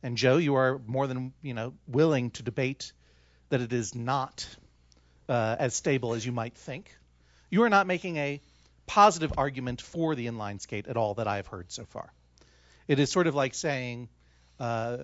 [0.03, 2.93] and Joe, you are more than you know willing to debate
[3.51, 4.49] that it is not
[5.29, 6.97] uh, as stable as you might think.
[7.51, 8.41] You are not making a
[8.91, 12.13] positive argument for the inline skate at all that I have heard so far.
[12.89, 14.09] It is sort of like saying,
[14.59, 14.97] uh,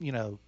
[0.00, 0.40] you know,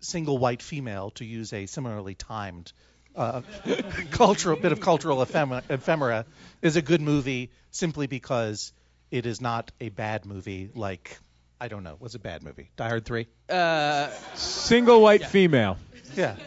[0.00, 2.72] single white female to use a similarly timed
[3.14, 3.42] uh,
[4.12, 6.24] cultural bit of cultural ephemera, ephemera
[6.62, 8.72] is a good movie simply because
[9.10, 11.18] it is not a bad movie like
[11.60, 12.70] I don't know what's a bad movie?
[12.78, 13.26] Die Hard three?
[13.50, 15.76] Uh, Single white female.
[16.14, 16.36] yeah.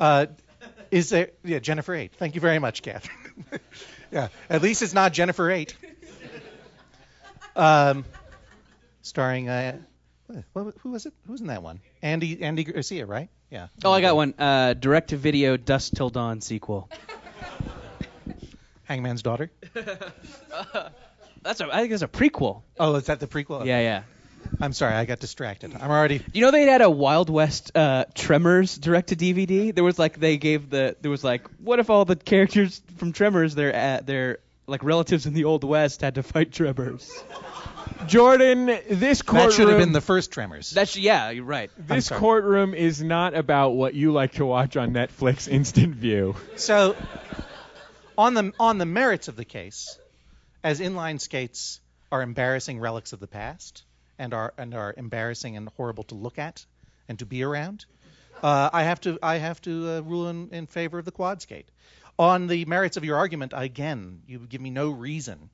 [0.00, 0.26] Uh,
[0.90, 3.16] is there yeah Jennifer Eight thank you very much Catherine
[4.10, 5.76] yeah at least it's not Jennifer Eight
[7.56, 8.04] um,
[9.02, 9.78] starring uh,
[10.52, 13.92] what, who was it who was in that one Andy Andy Garcia right yeah oh,
[13.92, 14.34] I got one.
[14.38, 16.88] Uh, direct to video Dusk Till Dawn sequel.
[18.84, 19.50] Hangman's Daughter
[21.42, 22.62] That's a, I think it's a prequel.
[22.78, 24.02] oh is that the prequel Yeah, yeah.
[24.60, 28.04] I'm sorry I got distracted I'm already You know they had a Wild West uh,
[28.14, 29.74] Tremors direct to DVD.
[29.74, 33.12] There was like they gave the there was like what if all the characters from
[33.12, 37.10] Tremors their uh, their like relatives in the Old West had to fight Tremors.
[38.06, 39.48] Jordan, this courtroom.
[39.48, 41.70] that should have been the first Tremors That's yeah, you're right.
[41.76, 46.34] This courtroom is not about what you like to watch on Netflix Instant View.
[46.56, 46.96] So,
[48.16, 49.98] on the on the merits of the case,
[50.62, 51.80] as inline skates
[52.10, 53.84] are embarrassing relics of the past
[54.18, 56.64] and are and are embarrassing and horrible to look at
[57.08, 57.86] and to be around,
[58.42, 61.42] uh, I have to I have to uh, rule in, in favor of the quad
[61.42, 61.68] skate.
[62.18, 65.50] On the merits of your argument, again, you give me no reason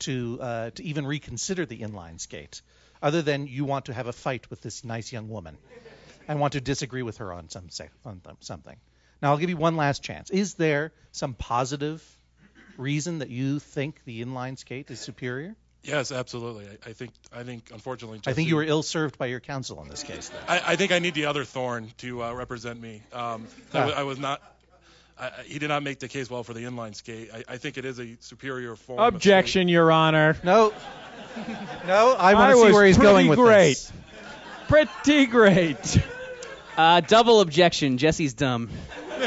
[0.00, 2.62] to uh, to even reconsider the inline skate,
[3.02, 5.56] other than you want to have a fight with this nice young woman
[6.28, 7.68] and want to disagree with her on some
[8.04, 8.76] on th- something.
[9.20, 10.30] Now I'll give you one last chance.
[10.30, 12.02] Is there some positive
[12.76, 15.54] reason that you think the inline skate is superior?
[15.82, 16.66] Yes, absolutely.
[16.66, 18.20] I, I think I think unfortunately.
[18.26, 20.28] I think you were ill served by your counsel in this case.
[20.28, 20.40] Then.
[20.46, 23.02] I, I think I need the other thorn to uh, represent me.
[23.12, 24.00] Um, I, Ah.
[24.00, 24.42] I was not.
[25.18, 27.30] I, I- he did not make the case well for the inline skate.
[27.32, 29.00] I, I think it is a superior form.
[29.00, 30.36] of Objection, Your Honor.
[30.44, 30.72] No,
[31.86, 32.14] no.
[32.18, 33.68] I want I to see where he's going with great.
[33.70, 33.92] this.
[34.68, 35.80] Pretty great.
[35.82, 36.04] Pretty
[36.76, 37.96] Uh, double objection.
[37.98, 38.68] Jesse's dumb.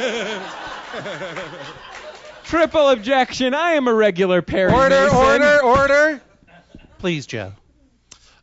[2.46, 3.54] Triple objection.
[3.54, 5.18] I am a regular Perry Order, Mason.
[5.18, 6.22] order, order.
[7.04, 7.52] Please, Joe.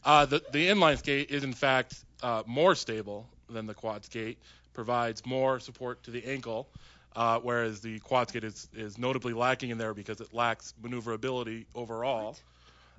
[0.05, 4.37] Uh, the, the inline skate is in fact uh, more stable than the quad skate,
[4.75, 6.69] provides more support to the ankle,
[7.17, 11.65] uh, whereas the quad skate is, is notably lacking in there because it lacks maneuverability
[11.75, 12.37] overall.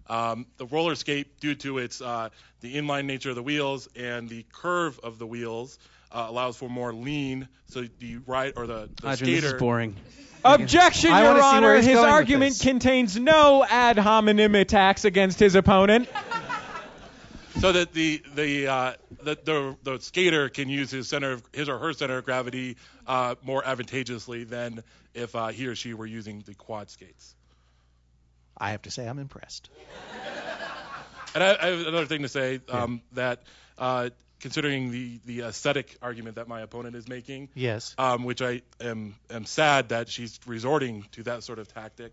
[0.08, 2.30] Um, the roller skate, due to its uh,
[2.62, 5.78] the inline nature of the wheels and the curve of the wheels,
[6.12, 7.48] uh, allows for more lean.
[7.68, 9.42] So the ride or the, the Hodgman, skater.
[9.42, 9.96] this is boring.
[10.44, 11.76] Objection, I Your wanna see where Honor.
[11.76, 12.62] he's His going with argument this.
[12.62, 16.10] contains no ad hominem attacks against his opponent.
[17.60, 18.94] so that the the, uh,
[19.24, 22.78] the the the skater can use his center of his or her center of gravity
[23.06, 24.84] uh, more advantageously than
[25.14, 27.36] if uh, he or she were using the quad skates.
[28.58, 29.70] I have to say I'm impressed.
[31.34, 33.44] And I, I have another thing to say um, that
[33.78, 34.10] uh,
[34.42, 37.96] considering the the aesthetic argument that my opponent is making, Yes.
[37.98, 42.12] um, which I am am sad that she's resorting to that sort of tactic.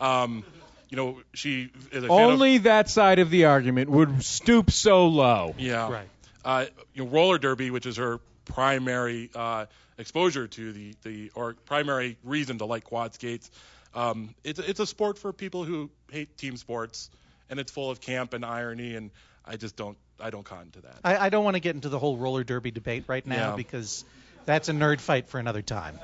[0.00, 0.44] Um,
[0.90, 4.70] you know, she is a fan of- Only that side of the argument would stoop
[4.70, 5.54] so low.
[5.58, 5.90] Yeah.
[5.90, 6.08] Right.
[6.44, 9.66] Uh, you know, roller derby, which is her primary uh,
[9.98, 13.50] exposure to the, the or primary reason to like quad skates.
[13.94, 17.10] Um, it's it's a sport for people who hate team sports,
[17.50, 19.10] and it's full of camp and irony, and
[19.46, 20.96] I just don't I don't cotton to that.
[21.04, 23.56] I, I don't want to get into the whole roller derby debate right now Yeah.
[23.56, 24.04] because
[24.46, 25.98] that's a nerd fight for another time.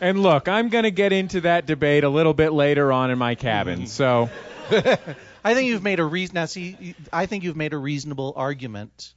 [0.00, 3.18] And look, I'm going to get into that debate a little bit later on in
[3.18, 3.82] my cabin.
[3.82, 3.86] Mm-hmm.
[3.86, 4.30] So,
[5.44, 6.34] I think you've made a reason.
[6.34, 9.14] Now, see, I think you've made a reasonable argument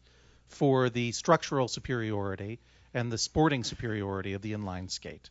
[0.47, 2.59] for the structural superiority
[2.93, 5.29] and the sporting superiority of the inline skate.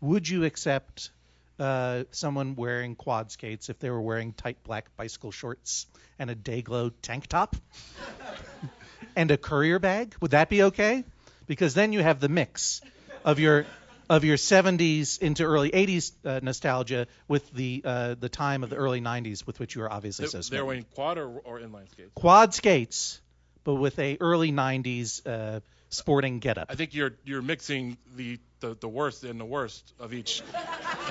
[0.00, 1.10] Would you accept
[1.58, 5.86] uh, someone wearing quad skates if they were wearing tight black bicycle shorts
[6.18, 7.56] and a Dayglow tank top
[9.16, 10.14] and a courier bag?
[10.20, 11.04] Would that be okay?
[11.46, 12.80] Because then you have the mix
[13.24, 13.66] of your
[14.08, 18.76] of your 70s into early 80s uh, nostalgia with the uh, the time of the
[18.76, 22.10] early 90s with which you are obviously so They're wearing quad or, or inline skates.
[22.14, 23.20] Quad skates,
[23.64, 26.66] but with a early 90s uh, sporting getup.
[26.70, 30.42] I think you're you're mixing the, the, the worst and the worst of each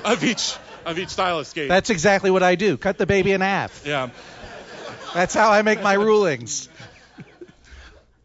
[0.04, 1.68] of each of each style of skate.
[1.68, 2.76] That's exactly what I do.
[2.76, 3.82] Cut the baby in half.
[3.86, 4.10] yeah.
[5.14, 6.68] That's how I make my rulings.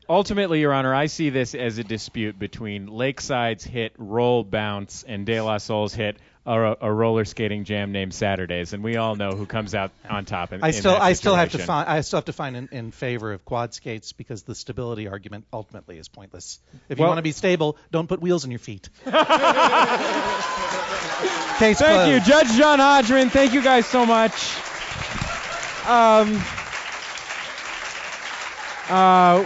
[0.09, 5.25] ultimately, Your Honor, I see this as a dispute between Lakeside's hit Roll Bounce and
[5.25, 9.31] De La Soul's hit a, a roller skating jam named Saturdays, and we all know
[9.31, 10.53] who comes out on top.
[10.53, 12.57] In, I in still that I still have to find I still have to find
[12.57, 16.59] in, in favor of quad skates because the stability argument ultimately is pointless.
[16.89, 18.89] If you Well- want to be stable, don't put wheels in your feet.
[21.59, 22.19] Case Thank you.
[22.19, 23.29] Judge John Hodgman.
[23.29, 24.55] Thank you guys so much.
[25.85, 26.41] Um,
[28.89, 29.43] uh,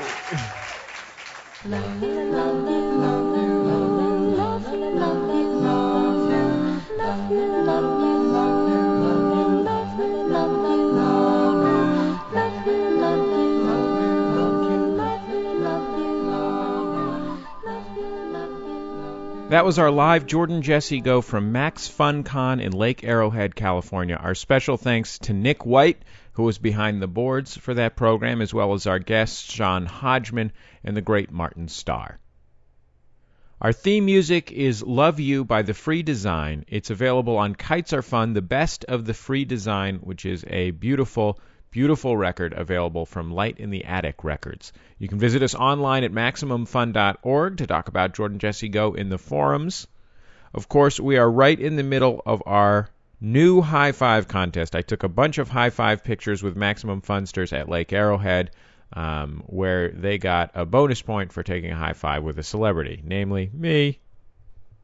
[19.49, 24.15] That was our live Jordan Jesse Go from Max Fun Con in Lake Arrowhead, California.
[24.15, 26.01] Our special thanks to Nick White,
[26.33, 30.51] who was behind the boards for that program, as well as our guests, John Hodgman
[30.83, 32.17] and the great Martin Starr.
[33.61, 36.65] Our theme music is Love You by The Free Design.
[36.67, 40.71] It's available on Kites Are Fun, the best of the free design, which is a
[40.71, 41.39] beautiful,
[41.75, 44.71] beautiful record available from Light in the Attic Records.
[44.97, 49.17] You can visit us online at MaximumFun.org to talk about Jordan Jesse Go in the
[49.17, 49.85] forums.
[50.53, 54.73] Of course, we are right in the middle of our new high five contest.
[54.73, 58.51] I took a bunch of high five pictures with Maximum Funsters at Lake Arrowhead,
[58.93, 63.01] um, where they got a bonus point for taking a high five with a celebrity,
[63.03, 63.99] namely me.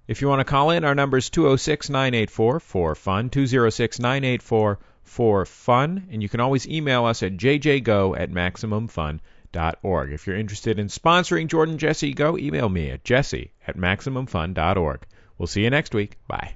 [0.10, 5.46] If you want to call in, our number is 206 984 4FUN, 206 984 for
[5.46, 6.08] fun.
[6.12, 10.12] And you can always email us at jjgo at maximumfun.org.
[10.12, 15.02] If you're interested in sponsoring Jordan Jesse Go, email me at jesse at maximumfun.org.
[15.38, 16.18] We'll see you next week.
[16.28, 16.56] Bye.